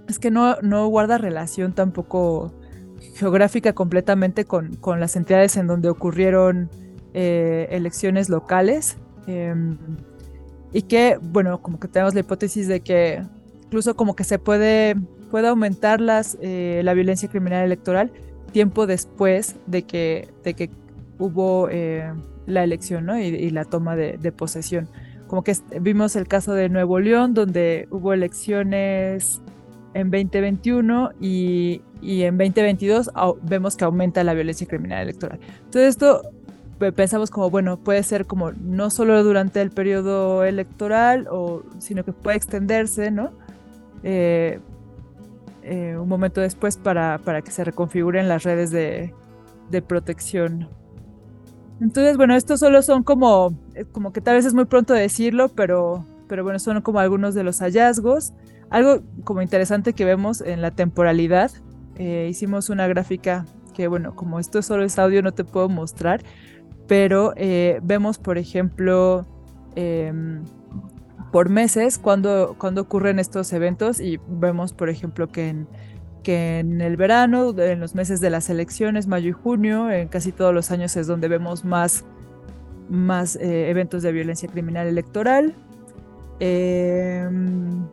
es 0.06 0.20
que 0.20 0.30
no, 0.30 0.56
no 0.62 0.86
guarda 0.86 1.18
relación 1.18 1.72
tampoco 1.72 2.52
geográfica 3.14 3.72
completamente 3.72 4.44
con, 4.44 4.76
con 4.76 5.00
las 5.00 5.16
entidades 5.16 5.56
en 5.56 5.66
donde 5.66 5.88
ocurrieron 5.88 6.70
eh, 7.14 7.68
elecciones 7.70 8.28
locales. 8.28 8.96
Em, 9.26 9.76
y 10.72 10.82
que, 10.82 11.18
bueno, 11.20 11.60
como 11.60 11.78
que 11.78 11.88
tenemos 11.88 12.14
la 12.14 12.20
hipótesis 12.20 12.66
de 12.66 12.80
que 12.80 13.22
incluso 13.64 13.94
como 13.96 14.16
que 14.16 14.24
se 14.24 14.38
puede, 14.38 14.96
puede 15.30 15.48
aumentar 15.48 16.00
las, 16.00 16.38
eh, 16.40 16.80
la 16.84 16.94
violencia 16.94 17.28
criminal 17.28 17.64
electoral 17.64 18.10
tiempo 18.52 18.86
después 18.86 19.56
de 19.66 19.82
que, 19.82 20.28
de 20.44 20.54
que 20.54 20.70
hubo 21.18 21.68
eh, 21.70 22.12
la 22.46 22.64
elección 22.64 23.06
¿no? 23.06 23.18
y, 23.18 23.50
la 23.50 23.64
toma 23.64 23.96
de, 23.96 24.18
de, 24.18 24.32
posesión. 24.32 24.88
Como 25.26 25.42
que 25.42 25.56
vimos 25.80 26.16
el 26.16 26.28
caso 26.28 26.52
de 26.52 26.68
Nuevo 26.68 27.00
León, 27.00 27.34
donde 27.34 27.88
hubo 27.90 28.12
elecciones 28.12 29.40
en 29.94 30.10
2021 30.10 31.12
y, 31.20 31.82
y 32.00 32.22
en 32.22 32.38
2022 32.38 33.10
vemos 33.42 33.76
que 33.76 33.84
aumenta 33.84 34.24
la 34.24 34.34
violencia 34.34 34.66
criminal 34.66 35.02
electoral. 35.02 35.38
Entonces 35.64 35.90
esto 35.90 36.22
pensamos 36.90 37.30
como, 37.30 37.48
bueno, 37.50 37.76
puede 37.76 38.02
ser 38.02 38.26
como 38.26 38.50
no 38.50 38.90
solo 38.90 39.22
durante 39.22 39.60
el 39.60 39.70
periodo 39.70 40.42
electoral, 40.42 41.28
o, 41.30 41.62
sino 41.78 42.04
que 42.04 42.12
puede 42.12 42.36
extenderse, 42.36 43.12
¿no? 43.12 43.30
Eh, 44.02 44.58
eh, 45.62 45.96
un 45.96 46.08
momento 46.08 46.40
después 46.40 46.76
para, 46.76 47.18
para, 47.18 47.42
que 47.42 47.52
se 47.52 47.62
reconfiguren 47.62 48.28
las 48.28 48.42
redes 48.42 48.72
de, 48.72 49.14
de, 49.70 49.82
protección. 49.82 50.68
Entonces, 51.80 52.16
bueno, 52.16 52.34
estos 52.34 52.58
solo 52.58 52.82
son 52.82 53.04
como, 53.04 53.54
eh, 53.74 53.84
como 53.84 54.12
que 54.12 54.20
tal 54.20 54.34
vez 54.34 54.44
es 54.44 54.54
muy 54.54 54.64
pronto 54.64 54.92
decirlo, 54.92 55.50
pero, 55.50 56.04
pero 56.26 56.42
bueno, 56.42 56.58
son 56.58 56.80
como 56.80 56.98
algunos 56.98 57.34
de 57.34 57.44
los 57.44 57.60
hallazgos. 57.60 58.32
Algo 58.72 59.02
como 59.22 59.42
interesante 59.42 59.92
que 59.92 60.04
vemos 60.04 60.40
en 60.40 60.62
la 60.62 60.70
temporalidad, 60.72 61.52
hicimos 61.98 62.70
una 62.70 62.88
gráfica 62.88 63.44
que, 63.72 63.86
bueno, 63.88 64.14
como 64.14 64.38
esto 64.38 64.62
solo 64.62 64.82
es 64.82 64.98
audio, 64.98 65.22
no 65.22 65.32
te 65.32 65.44
puedo 65.44 65.68
mostrar, 65.68 66.22
pero 66.86 67.32
eh, 67.36 67.80
vemos, 67.82 68.18
por 68.18 68.38
ejemplo, 68.38 69.26
em, 69.76 70.42
por 71.32 71.48
meses 71.48 71.98
cuando, 71.98 72.56
cuando 72.58 72.82
ocurren 72.82 73.18
estos 73.18 73.52
eventos 73.52 74.00
y 74.00 74.20
vemos, 74.28 74.72
por 74.72 74.88
ejemplo, 74.90 75.28
que 75.28 75.48
en, 75.48 75.66
que 76.22 76.58
en 76.58 76.80
el 76.80 76.96
verano, 76.96 77.54
en 77.58 77.80
los 77.80 77.94
meses 77.94 78.20
de 78.20 78.30
las 78.30 78.50
elecciones, 78.50 79.06
mayo 79.06 79.30
y 79.30 79.32
junio, 79.32 79.90
en 79.90 80.08
casi 80.08 80.32
todos 80.32 80.54
los 80.54 80.70
años 80.70 80.96
es 80.96 81.06
donde 81.06 81.28
vemos 81.28 81.64
más, 81.64 82.04
más 82.88 83.36
eh, 83.36 83.70
eventos 83.70 84.02
de 84.02 84.12
violencia 84.12 84.48
criminal 84.48 84.86
electoral. 84.86 85.54
Em, 86.40 87.86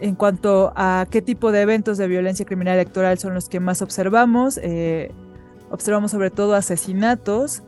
en 0.00 0.14
cuanto 0.14 0.72
a 0.76 1.06
qué 1.10 1.22
tipo 1.22 1.52
de 1.52 1.62
eventos 1.62 1.98
de 1.98 2.08
violencia 2.08 2.44
criminal 2.46 2.74
electoral 2.74 3.18
son 3.18 3.34
los 3.34 3.48
que 3.48 3.60
más 3.60 3.82
observamos, 3.82 4.58
eh, 4.62 5.12
Observamos 5.70 6.10
sobre 6.10 6.30
todo 6.30 6.54
asesinatos, 6.54 7.62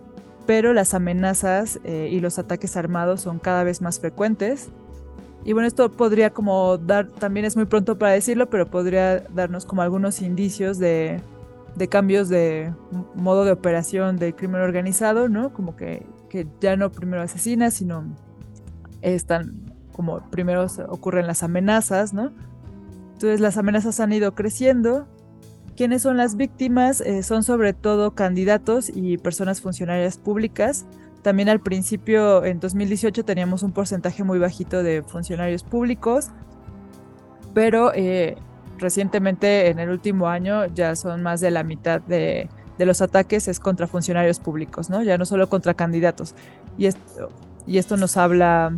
pero 0.45 0.73
las 0.73 0.93
amenazas 0.93 1.79
eh, 1.85 2.09
y 2.11 2.19
los 2.19 2.39
ataques 2.39 2.77
armados 2.77 3.21
son 3.21 3.39
cada 3.39 3.63
vez 3.63 3.81
más 3.81 4.01
frecuentes. 4.01 4.71
Y 5.45 5.53
bueno, 5.53 5.69
esto 5.69 5.91
podría 5.91 6.31
como 6.31 6.79
dar, 6.79 7.07
también 7.09 7.47
es 7.47 7.57
muy 7.57 7.67
pronto 7.67 7.99
para 7.99 8.13
decirlo, 8.13 8.51
pero 8.51 8.69
podría 8.69 9.21
darnos 9.21 9.67
como 9.67 9.83
algunos 9.83 10.21
indicios 10.21 10.79
de, 10.79 11.21
cambios 11.91 12.29
de 12.29 12.73
modo 13.15 13.45
de 13.45 13.53
operación 13.53 14.17
del 14.17 14.35
crimen 14.35 14.61
organizado, 14.61 15.29
¿no? 15.29 15.53
Como 15.53 15.77
que, 15.77 16.05
que 16.29 16.47
ya 16.61 16.77
no 16.77 16.91
primero 16.91 17.23
asesina, 17.23 17.71
sino 17.71 18.05
están 19.01 19.72
como 19.93 20.21
primero 20.31 20.67
ocurren 20.89 21.27
las 21.27 21.43
amenazas, 21.43 22.13
¿no? 22.13 22.33
Entonces 23.13 23.41
las 23.41 23.57
amenazas 23.57 24.01
han 24.01 24.13
ido 24.13 24.35
creciendo 24.35 25.07
¿Quiénes 25.77 26.03
son 26.03 26.19
las 26.19 26.37
víctimas? 26.37 27.01
Eh, 27.01 27.23
son 27.23 27.43
sobre 27.45 27.73
todo 27.73 28.15
candidatos 28.15 28.91
y 28.95 29.17
personas 29.17 29.63
funcionarias 29.63 30.19
públicas. 30.19 30.85
También 31.23 31.49
al 31.49 31.61
principio, 31.61 32.45
en 32.45 32.61
2018, 32.61 33.25
teníamos 33.25 33.63
un 33.63 33.73
porcentaje 33.73 34.23
muy 34.23 34.39
bajito 34.39 34.83
de 34.83 35.03
funcionarios 35.03 35.63
públicos, 35.63 36.29
pero 37.55 37.93
eh, 37.95 38.37
recientemente, 38.79 39.71
en 39.71 39.79
el 39.79 39.89
último 39.89 40.29
año, 40.29 40.67
ya 40.67 40.95
son 40.95 41.23
más 41.23 41.41
de 41.41 41.51
la 41.51 41.63
mitad 41.63 42.01
de, 42.03 42.49
los 42.79 43.01
ataques 43.01 43.47
es 43.47 43.61
contra 43.61 43.87
funcionarios 43.87 44.41
públicos, 44.41 44.91
¿no? 44.91 45.05
Ya 45.05 45.17
no 45.17 45.25
solo 45.25 45.49
contra 45.49 45.73
candidatos. 45.73 46.35
Y 46.77 46.87
esto, 46.87 47.31
y 47.65 47.79
esto 47.79 47.97
nos 47.97 48.17
habla 48.17 48.77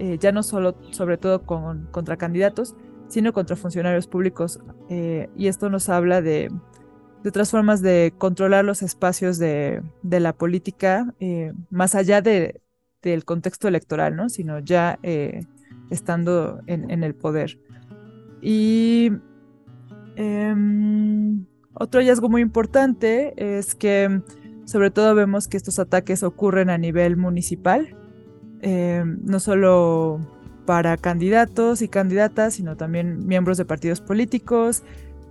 eh, 0.00 0.16
ya 0.18 0.32
no 0.32 0.42
solo, 0.42 0.74
sobre 0.92 1.18
todo 1.18 1.42
con, 1.42 1.86
contra 1.90 2.16
candidatos, 2.16 2.74
sino 3.08 3.34
contra 3.34 3.54
funcionarios 3.54 4.06
públicos. 4.06 4.58
Eh, 4.88 5.28
y 5.36 5.48
esto 5.48 5.68
nos 5.68 5.90
habla 5.90 6.22
de, 6.22 6.50
otras 7.22 7.50
formas 7.50 7.82
de 7.82 8.14
controlar 8.16 8.64
los 8.64 8.80
espacios 8.80 9.38
de, 9.38 9.82
la 10.02 10.32
política, 10.32 11.12
eh, 11.20 11.52
más 11.68 11.94
allá 11.94 12.22
de, 12.22 12.62
del 13.02 13.26
contexto 13.26 13.68
electoral, 13.68 14.16
¿no? 14.16 14.30
sino 14.30 14.58
ya 14.60 14.98
estando 15.90 16.62
en, 16.66 17.04
el 17.04 17.14
poder. 17.14 17.58
Y 18.40 19.12
em, 20.16 21.44
otro 21.74 22.00
hallazgo 22.00 22.30
muy 22.30 22.40
importante 22.40 23.34
es 23.36 23.74
que 23.74 24.22
sobre 24.64 24.90
todo 24.90 25.14
vemos 25.14 25.46
que 25.46 25.58
estos 25.58 25.78
ataques 25.78 26.22
ocurren 26.22 26.70
a 26.70 26.78
nivel 26.78 27.18
municipal, 27.18 27.99
no 28.62 29.40
solo 29.40 30.20
para 30.70 30.96
candidatos 30.96 31.82
y 31.82 31.88
candidatas, 31.88 32.54
sino 32.54 32.76
también 32.76 33.26
miembros 33.26 33.58
de 33.58 33.64
partidos 33.64 34.00
políticos 34.00 34.84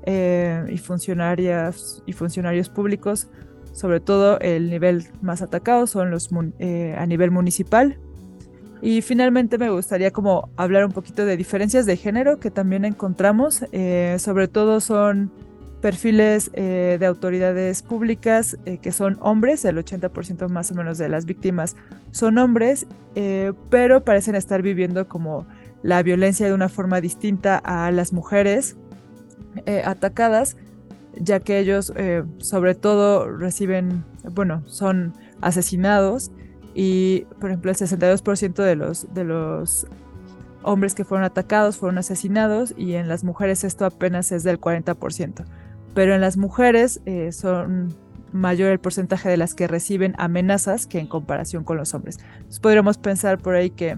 eh, 0.04 0.66
y 0.70 0.78
funcionarias 0.78 2.04
y 2.06 2.14
funcionarios 2.14 2.70
públicos. 2.70 3.30
Sobre 3.72 4.00
todo 4.00 4.40
el 4.40 4.70
nivel 4.70 5.06
más 5.22 5.42
atacado 5.42 5.88
son 5.88 6.12
los 6.12 6.30
eh, 6.60 6.94
a 6.98 7.06
nivel 7.06 7.32
municipal. 7.32 7.98
Y 8.82 9.02
finalmente 9.02 9.58
me 9.58 9.70
gustaría 9.70 10.12
como 10.12 10.50
hablar 10.58 10.86
un 10.86 10.92
poquito 10.92 11.26
de 11.26 11.38
diferencias 11.38 11.86
de 11.86 11.96
género 11.96 12.40
que 12.40 12.52
también 12.52 12.84
encontramos. 12.84 13.64
Eh, 13.72 14.18
sobre 14.20 14.48
todo 14.48 14.82
son 14.82 15.32
perfiles 15.80 16.52
eh, 16.54 16.98
de 17.00 17.06
autoridades 17.06 17.82
públicas 17.82 18.58
eh, 18.66 18.78
que 18.78 18.92
son 18.92 19.18
hombres, 19.22 19.66
el 19.66 19.78
80% 19.78 20.48
más 20.50 20.72
o 20.72 20.76
menos 20.76 20.98
de 20.98 21.10
las 21.10 21.26
víctimas 21.26 21.76
son 22.12 22.38
hombres, 22.38 22.86
eh, 23.16 23.54
pero 23.70 24.04
parecen 24.04 24.36
estar 24.36 24.62
viviendo 24.62 25.08
como 25.08 25.46
la 25.82 26.04
violencia 26.04 26.46
de 26.46 26.54
una 26.54 26.70
forma 26.70 27.02
distinta 27.02 27.58
a 27.58 27.92
las 27.92 28.14
mujeres 28.14 28.76
atacadas, 29.84 30.58
ya 31.16 31.40
que 31.40 31.58
ellos 31.58 31.92
sobre 32.38 32.76
todo 32.76 33.30
reciben, 33.30 34.04
bueno, 34.32 34.62
son 34.68 35.14
asesinados 35.42 36.32
y 36.76 37.26
por 37.40 37.50
ejemplo 37.50 37.72
el 37.72 37.78
62% 37.78 38.64
de 38.64 38.76
los, 38.76 39.14
de 39.14 39.24
los 39.24 39.88
hombres 40.64 40.94
que 40.96 41.06
fueron 41.06 41.26
atacados 41.26 41.78
fueron 41.78 41.98
asesinados 41.98 42.74
y 42.78 42.94
en 42.94 43.08
las 43.08 43.24
mujeres 43.24 43.64
esto 43.64 43.86
apenas 43.86 44.32
es 44.32 44.44
del 44.44 44.60
40% 44.60 45.46
pero 45.94 46.16
en 46.16 46.22
las 46.22 46.38
mujeres 46.38 47.02
eh, 47.06 47.32
son 47.32 47.96
mayor 48.32 48.72
el 48.72 48.80
porcentaje 48.80 49.30
de 49.30 49.38
las 49.38 49.56
que 49.56 49.68
reciben 49.68 50.14
amenazas 50.18 50.86
que 50.86 51.00
en 51.00 51.08
comparación 51.08 51.64
con 51.64 51.78
los 51.78 51.94
hombres. 51.94 52.20
Entonces 52.38 52.60
podríamos 52.60 52.98
pensar 52.98 53.40
por 53.40 53.56
ahí 53.56 53.72
que, 53.72 53.98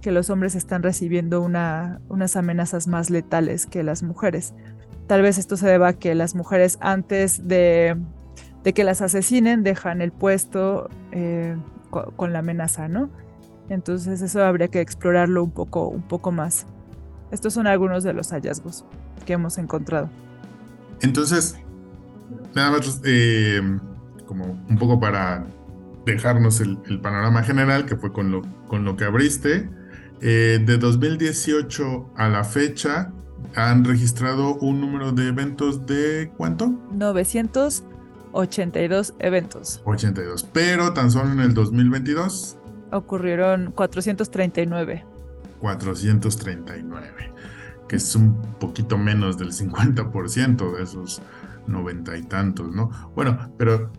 que 0.00 0.12
los 0.12 0.30
hombres 0.30 0.54
están 0.54 0.82
recibiendo 0.82 1.40
una, 1.40 2.00
unas 2.08 2.36
amenazas 2.36 2.86
más 2.86 3.10
letales 3.10 3.66
que 3.66 3.82
las 3.82 4.02
mujeres. 4.02 4.54
Tal 5.06 5.22
vez 5.22 5.38
esto 5.38 5.56
se 5.56 5.66
deba 5.66 5.88
a 5.88 5.92
que 5.94 6.14
las 6.14 6.34
mujeres 6.34 6.78
antes 6.80 7.46
de, 7.48 7.96
de 8.64 8.72
que 8.72 8.84
las 8.84 9.02
asesinen 9.02 9.62
dejan 9.62 10.00
el 10.00 10.12
puesto 10.12 10.88
eh, 11.10 11.56
con, 11.90 12.32
la 12.32 12.38
amenaza, 12.38 12.88
¿no? 12.88 13.10
Entonces 13.68 14.22
eso 14.22 14.44
habría 14.44 14.68
que 14.68 14.80
explorarlo 14.80 15.42
un 15.42 15.50
poco, 15.50 15.88
un 15.88 16.02
poco 16.02 16.32
más. 16.32 16.66
Estos 17.30 17.54
son 17.54 17.66
algunos 17.66 18.04
de 18.04 18.12
los 18.12 18.30
hallazgos 18.30 18.84
que 19.26 19.34
hemos 19.34 19.58
encontrado. 19.58 20.08
Entonces, 21.02 21.56
nada 22.54 22.70
más 22.70 23.00
eh, 23.04 23.60
como 24.26 24.64
un 24.68 24.78
poco 24.78 25.00
para 25.00 25.46
dejarnos 26.06 26.60
el, 26.60 26.78
panorama 27.00 27.42
general, 27.42 27.84
que 27.86 27.96
fue 27.96 28.12
con 28.12 28.30
lo, 28.30 28.42
con 28.68 28.84
lo 28.84 28.96
que 28.96 29.02
abriste, 29.04 29.68
eh, 30.20 30.62
de 30.64 30.78
2018 30.78 32.12
a 32.16 32.28
la 32.28 32.44
fecha 32.44 33.10
han 33.56 33.84
registrado 33.84 34.54
un 34.56 34.80
número 34.80 35.10
de 35.12 35.28
eventos 35.28 35.86
de 35.86 36.32
¿cuánto? 36.36 36.72
982 36.92 39.14
eventos. 39.18 39.82
82, 39.84 40.44
pero 40.52 40.92
tan 40.92 41.10
solo 41.10 41.32
en 41.32 41.40
el 41.40 41.54
2022 41.54 42.58
ocurrieron 42.92 43.72
439. 43.72 45.04
439 45.60 47.32
que 47.88 47.96
es 47.96 48.14
un 48.14 48.40
poquito 48.58 48.98
menos 48.98 49.38
del 49.38 49.52
50% 49.52 50.76
de 50.76 50.82
esos 50.82 51.22
noventa 51.66 52.16
y 52.16 52.22
tantos, 52.22 52.74
¿no? 52.74 52.90
Bueno, 53.14 53.52
pero 53.58 53.92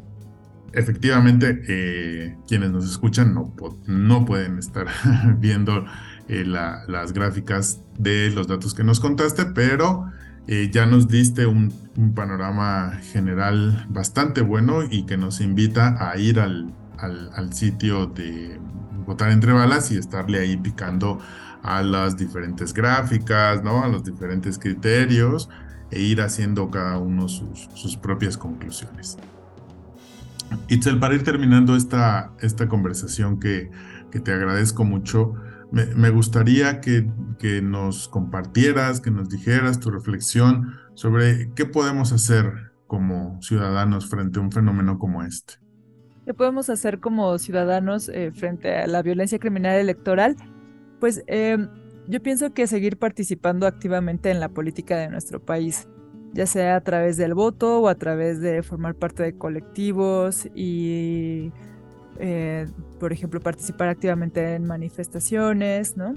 efectivamente 0.74 1.64
eh, 1.68 2.38
quienes 2.48 2.72
nos 2.72 2.90
escuchan 2.90 3.34
no, 3.34 3.54
no 3.86 4.26
pueden 4.26 4.58
estar 4.58 4.88
viendo 5.38 5.86
eh, 6.28 6.44
las 6.46 7.14
gráficas 7.14 7.82
de 7.98 8.32
los 8.32 8.48
datos 8.48 8.74
que 8.74 8.84
nos 8.84 9.00
contaste, 9.00 9.46
pero 9.46 10.12
eh, 10.48 10.70
ya 10.72 10.86
nos 10.86 11.08
diste 11.08 11.46
un, 11.46 11.82
panorama 12.16 13.00
general 13.12 13.86
bastante 13.88 14.42
bueno 14.42 14.82
y 14.82 15.06
que 15.06 15.16
nos 15.16 15.42
invita 15.42 15.96
a 16.10 16.18
ir 16.18 16.40
al, 16.40 16.74
al 16.98 17.54
sitio 17.54 18.08
de 18.08 18.60
votar 19.06 19.30
entre 19.30 19.54
balas 19.54 19.92
y 19.92 19.98
estarle 19.98 20.40
ahí 20.40 20.58
picando 20.58 21.20
a 21.64 21.82
las 21.82 22.18
diferentes 22.18 22.74
gráficas, 22.74 23.64
¿no? 23.64 23.84
A 23.84 23.88
los 23.88 24.04
diferentes 24.04 24.60
criterios 24.60 25.50
e 25.92 26.02
ir 26.02 26.22
haciendo 26.22 26.70
cada 26.70 26.98
uno 26.98 27.28
sus, 27.28 27.98
propias 27.98 28.38
conclusiones. 28.38 29.18
Itzel, 30.68 31.00
para 31.00 31.16
ir 31.16 31.24
terminando 31.24 31.76
esta, 31.76 32.32
esta 32.42 32.68
conversación 32.68 33.40
que, 33.40 33.72
que 34.12 34.20
te 34.20 34.32
agradezco 34.32 34.84
mucho, 34.84 35.34
me, 35.72 36.10
gustaría 36.12 36.82
que, 36.82 37.10
que, 37.40 37.64
nos 37.64 38.08
compartieras, 38.08 39.02
que 39.02 39.10
nos 39.10 39.30
dijeras 39.30 39.80
tu 39.80 39.90
reflexión 39.90 40.76
sobre 40.94 41.52
qué 41.56 41.66
podemos 41.66 42.12
hacer 42.12 42.74
como 42.86 43.42
ciudadanos 43.42 44.08
frente 44.08 44.38
a 44.38 44.44
un 44.44 44.52
fenómeno 44.52 45.00
como 45.00 45.24
este. 45.24 45.56
¿Qué 46.26 46.34
podemos 46.36 46.70
hacer 46.70 47.00
como 47.00 47.40
ciudadanos 47.40 48.08
eh, 48.10 48.32
frente 48.32 48.78
a 48.78 48.86
la 48.86 49.02
violencia 49.02 49.40
criminal 49.40 49.78
electoral? 49.78 50.36
Pues 51.04 51.22
em, 51.28 51.68
yo 52.08 52.24
pienso 52.24 52.54
que 52.54 52.66
seguir 52.66 52.98
participando 52.98 53.68
activamente 53.68 54.32
en 54.32 54.40
la 54.40 54.48
política 54.48 54.96
de 54.96 55.10
nuestro 55.10 55.42
país, 55.42 55.90
ya 56.32 56.46
sea 56.46 56.78
a 56.78 56.82
través 56.82 57.18
del 57.18 57.34
voto 57.34 57.82
o 57.82 57.90
a 57.90 57.96
través 57.96 58.40
de 58.40 58.64
formar 58.64 58.96
parte 58.96 59.22
de 59.22 59.38
colectivos 59.38 60.48
y 60.56 61.52
eh, 62.20 62.68
por 63.02 63.12
ejemplo, 63.12 63.42
participar 63.42 63.90
activamente 63.90 64.56
en 64.56 64.64
manifestaciones, 64.64 65.98
¿no? 65.98 66.14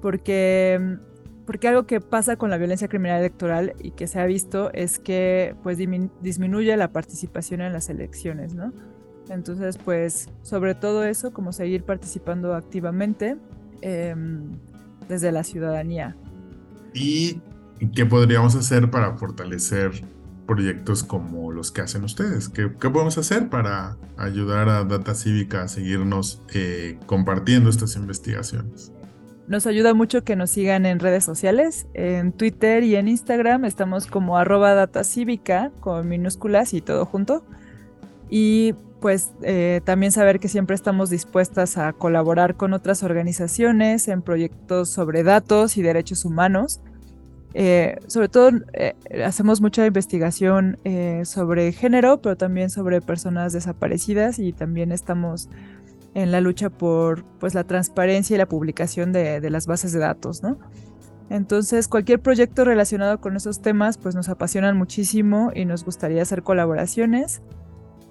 Porque, 0.00 0.96
porque 1.44 1.66
algo 1.66 1.88
que 1.88 2.00
pasa 2.00 2.36
con 2.36 2.50
la 2.50 2.56
violencia 2.56 2.86
criminal 2.86 3.18
electoral 3.18 3.74
y 3.82 3.90
que 3.90 4.06
se 4.06 4.20
ha 4.20 4.26
visto 4.26 4.72
es 4.74 5.00
que 5.00 5.56
pues 5.64 5.76
disminuye 5.76 6.76
la 6.76 6.92
participación 6.92 7.62
en 7.62 7.72
las 7.72 7.90
elecciones, 7.90 8.54
¿no? 8.54 8.72
Entonces, 9.28 9.76
pues 9.76 10.28
sobre 10.42 10.76
todo 10.76 11.02
eso, 11.02 11.32
como 11.32 11.52
seguir 11.52 11.82
participando 11.82 12.54
activamente 12.54 13.38
em, 13.84 14.58
desde 15.08 15.30
la 15.30 15.44
ciudadanía. 15.44 16.16
¿Y 16.92 17.40
qué 17.94 18.06
podríamos 18.06 18.54
hacer 18.56 18.90
para 18.90 19.16
fortalecer 19.16 19.92
proyectos 20.46 21.02
como 21.02 21.52
los 21.52 21.72
que 21.72 21.80
hacen 21.80 22.04
ustedes. 22.04 22.48
¿Qué, 22.48 22.68
podemos 22.68 23.16
hacer 23.18 23.48
para 23.48 23.96
ayudar 24.16 24.68
a 24.68 24.84
Data 24.84 25.14
Cívica 25.14 25.62
a 25.62 25.68
seguirnos 25.68 26.42
eh, 26.52 26.98
compartiendo 27.06 27.70
estas 27.70 27.96
investigaciones? 27.96 28.92
Nos 29.46 29.66
ayuda 29.66 29.92
mucho 29.92 30.24
que 30.24 30.36
nos 30.36 30.50
sigan 30.50 30.86
en 30.86 31.00
redes 31.00 31.24
sociales, 31.24 31.86
en 31.92 32.32
Twitter 32.32 32.82
y 32.82 32.96
en 32.96 33.08
Instagram 33.08 33.66
estamos 33.66 34.06
como 34.06 34.38
arroba 34.38 34.72
data 34.72 35.04
cívica 35.04 35.70
con 35.80 36.08
minúsculas 36.08 36.72
y 36.72 36.80
todo 36.80 37.04
junto. 37.04 37.44
Y 38.28 38.74
pues 39.00 39.32
eh, 39.42 39.80
también 39.84 40.12
saber 40.12 40.40
que 40.40 40.48
siempre 40.48 40.74
estamos 40.74 41.10
dispuestas 41.10 41.76
a 41.76 41.92
colaborar 41.92 42.56
con 42.56 42.72
otras 42.72 43.02
organizaciones 43.02 44.08
en 44.08 44.22
proyectos 44.22 44.88
sobre 44.88 45.22
datos 45.22 45.76
y 45.76 45.82
derechos 45.82 46.24
humanos 46.24 46.80
eh, 47.56 47.98
sobre 48.08 48.28
todo 48.28 48.50
eh, 48.72 48.94
hacemos 49.24 49.60
mucha 49.60 49.86
investigación 49.86 50.78
eh, 50.82 51.22
sobre 51.24 51.70
género, 51.70 52.20
pero 52.20 52.36
también 52.36 52.68
sobre 52.68 53.00
personas 53.00 53.52
desaparecidas 53.52 54.40
y 54.40 54.52
también 54.52 54.90
estamos 54.90 55.48
en 56.14 56.32
la 56.32 56.40
lucha 56.40 56.68
por 56.68 57.22
pues, 57.38 57.54
la 57.54 57.62
transparencia 57.62 58.34
y 58.34 58.38
la 58.38 58.46
publicación 58.46 59.12
de, 59.12 59.40
de, 59.40 59.50
las 59.50 59.68
bases 59.68 59.92
de 59.92 60.00
datos, 60.00 60.42
¿no? 60.42 60.58
Entonces, 61.30 61.86
cualquier 61.86 62.20
proyecto 62.20 62.64
relacionado 62.64 63.20
con 63.20 63.36
esos 63.36 63.62
temas 63.62 63.98
pues 63.98 64.16
nos 64.16 64.28
apasionan 64.28 64.76
muchísimo 64.76 65.52
y 65.54 65.64
nos 65.64 65.84
gustaría 65.84 66.22
hacer 66.22 66.42
colaboraciones. 66.42 67.40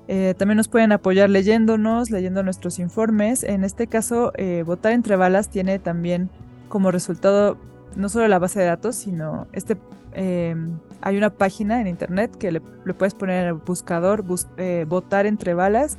También 0.07 0.57
nos 0.57 0.67
pueden 0.67 0.91
apoyar 0.91 1.29
leyéndonos, 1.29 2.11
leyendo 2.11 2.43
nuestros 2.43 2.79
informes. 2.79 3.43
En 3.43 3.63
este 3.63 3.87
caso, 3.87 4.33
Votar 4.65 4.91
entre 4.91 5.15
balas 5.15 5.49
tiene 5.49 5.79
también 5.79 6.29
como 6.67 6.91
resultado 6.91 7.57
no 7.95 8.09
solo 8.09 8.27
la 8.27 8.39
base 8.39 8.59
de 8.59 8.65
datos, 8.65 8.95
sino 8.95 9.47
este 9.53 9.77
em, 10.13 10.79
hay 11.01 11.17
una 11.17 11.31
página 11.31 11.81
en 11.81 11.87
internet 11.87 12.35
que 12.37 12.51
le, 12.51 12.61
puedes 12.61 13.13
poner 13.13 13.43
en 13.43 13.47
el 13.49 13.53
buscador, 13.53 14.23
eh, 14.57 14.85
votar 14.87 15.25
entre 15.25 15.53
balas, 15.53 15.97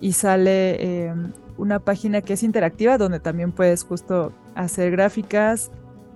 y 0.00 0.12
sale 0.12 1.06
em, 1.06 1.32
una 1.56 1.78
página 1.80 2.20
que 2.20 2.34
es 2.34 2.42
interactiva 2.42 2.98
donde 2.98 3.20
también 3.20 3.52
puedes 3.52 3.84
justo 3.84 4.32
hacer 4.54 4.90
gráficas, 4.90 5.70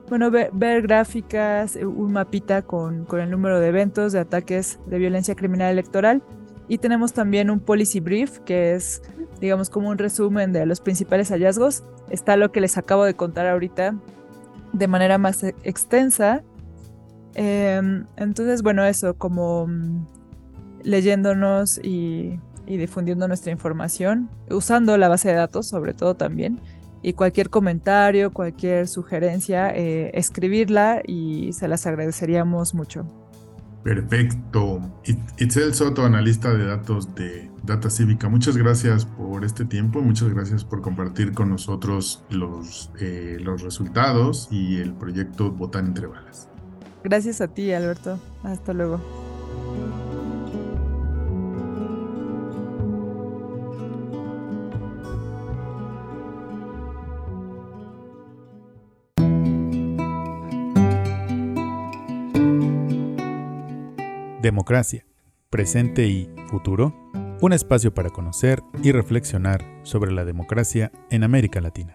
bueno, 0.08 0.30
ver, 0.30 0.82
gráficas, 0.82 1.76
eh, 1.76 1.86
un 1.86 2.12
mapita 2.12 2.62
con, 2.62 3.04
con, 3.04 3.20
el 3.20 3.30
número 3.30 3.60
de 3.60 3.68
eventos, 3.68 4.12
de 4.12 4.18
ataques 4.18 4.78
de 4.86 4.98
violencia 4.98 5.34
criminal 5.34 5.70
electoral. 5.70 6.22
Y 6.70 6.78
tenemos 6.78 7.12
también 7.12 7.50
un 7.50 7.58
policy 7.58 7.98
brief, 7.98 8.38
que 8.46 8.76
es, 8.76 9.02
digamos, 9.40 9.68
como 9.68 9.88
un 9.88 9.98
resumen 9.98 10.52
de 10.52 10.64
los 10.66 10.80
principales 10.80 11.30
hallazgos. 11.30 11.82
Está 12.10 12.36
lo 12.36 12.52
que 12.52 12.60
les 12.60 12.78
acabo 12.78 13.04
de 13.04 13.14
contar 13.14 13.48
ahorita, 13.48 13.96
de 14.72 14.86
manera 14.86 15.18
más 15.18 15.42
e-, 15.42 15.56
extensa. 15.64 16.44
Em, 17.34 18.06
entonces, 18.16 18.62
bueno, 18.62 18.84
eso, 18.84 19.14
como 19.14 19.66
mm, 19.66 20.06
leyéndonos 20.84 21.80
y, 21.82 22.38
difundiendo 22.66 23.26
nuestra 23.26 23.50
información, 23.50 24.30
usando 24.48 24.96
la 24.96 25.08
base 25.08 25.30
de 25.30 25.34
datos 25.34 25.66
sobre 25.66 25.92
todo 25.92 26.14
también, 26.14 26.60
y 27.02 27.14
cualquier 27.14 27.50
comentario, 27.50 28.32
cualquier 28.32 28.86
sugerencia, 28.86 29.74
eh, 29.74 30.12
escribirla 30.14 31.02
y 31.04 31.52
se 31.52 31.66
las 31.66 31.84
agradeceríamos 31.88 32.74
mucho. 32.74 33.08
Perfecto. 33.82 34.80
Itzel 35.38 35.74
Soto, 35.74 36.04
analista 36.04 36.52
de 36.52 36.66
datos 36.66 37.14
de 37.14 37.50
Data 37.62 37.88
Cívica, 37.88 38.28
muchas 38.28 38.56
gracias 38.56 39.04
por 39.04 39.44
este 39.44 39.64
tiempo, 39.64 40.02
muchas 40.02 40.28
gracias 40.28 40.64
por 40.64 40.82
compartir 40.82 41.32
con 41.32 41.50
nosotros 41.50 42.24
los, 42.30 42.90
eh, 43.00 43.38
los 43.40 43.62
resultados 43.62 44.48
y 44.50 44.76
el 44.76 44.92
proyecto 44.92 45.50
Votar 45.50 45.84
entre 45.84 46.06
balas. 46.06 46.48
Gracias 47.02 47.40
a 47.40 47.48
ti, 47.48 47.72
Alberto. 47.72 48.18
Hasta 48.42 48.74
luego. 48.74 49.00
Democracia, 64.50 65.06
presente 65.48 66.08
y 66.08 66.28
futuro, 66.48 66.92
un 67.40 67.52
espacio 67.52 67.94
para 67.94 68.10
conocer 68.10 68.60
y 68.82 68.90
reflexionar 68.90 69.64
sobre 69.84 70.10
la 70.10 70.24
democracia 70.24 70.90
en 71.08 71.22
América 71.22 71.60
Latina. 71.60 71.94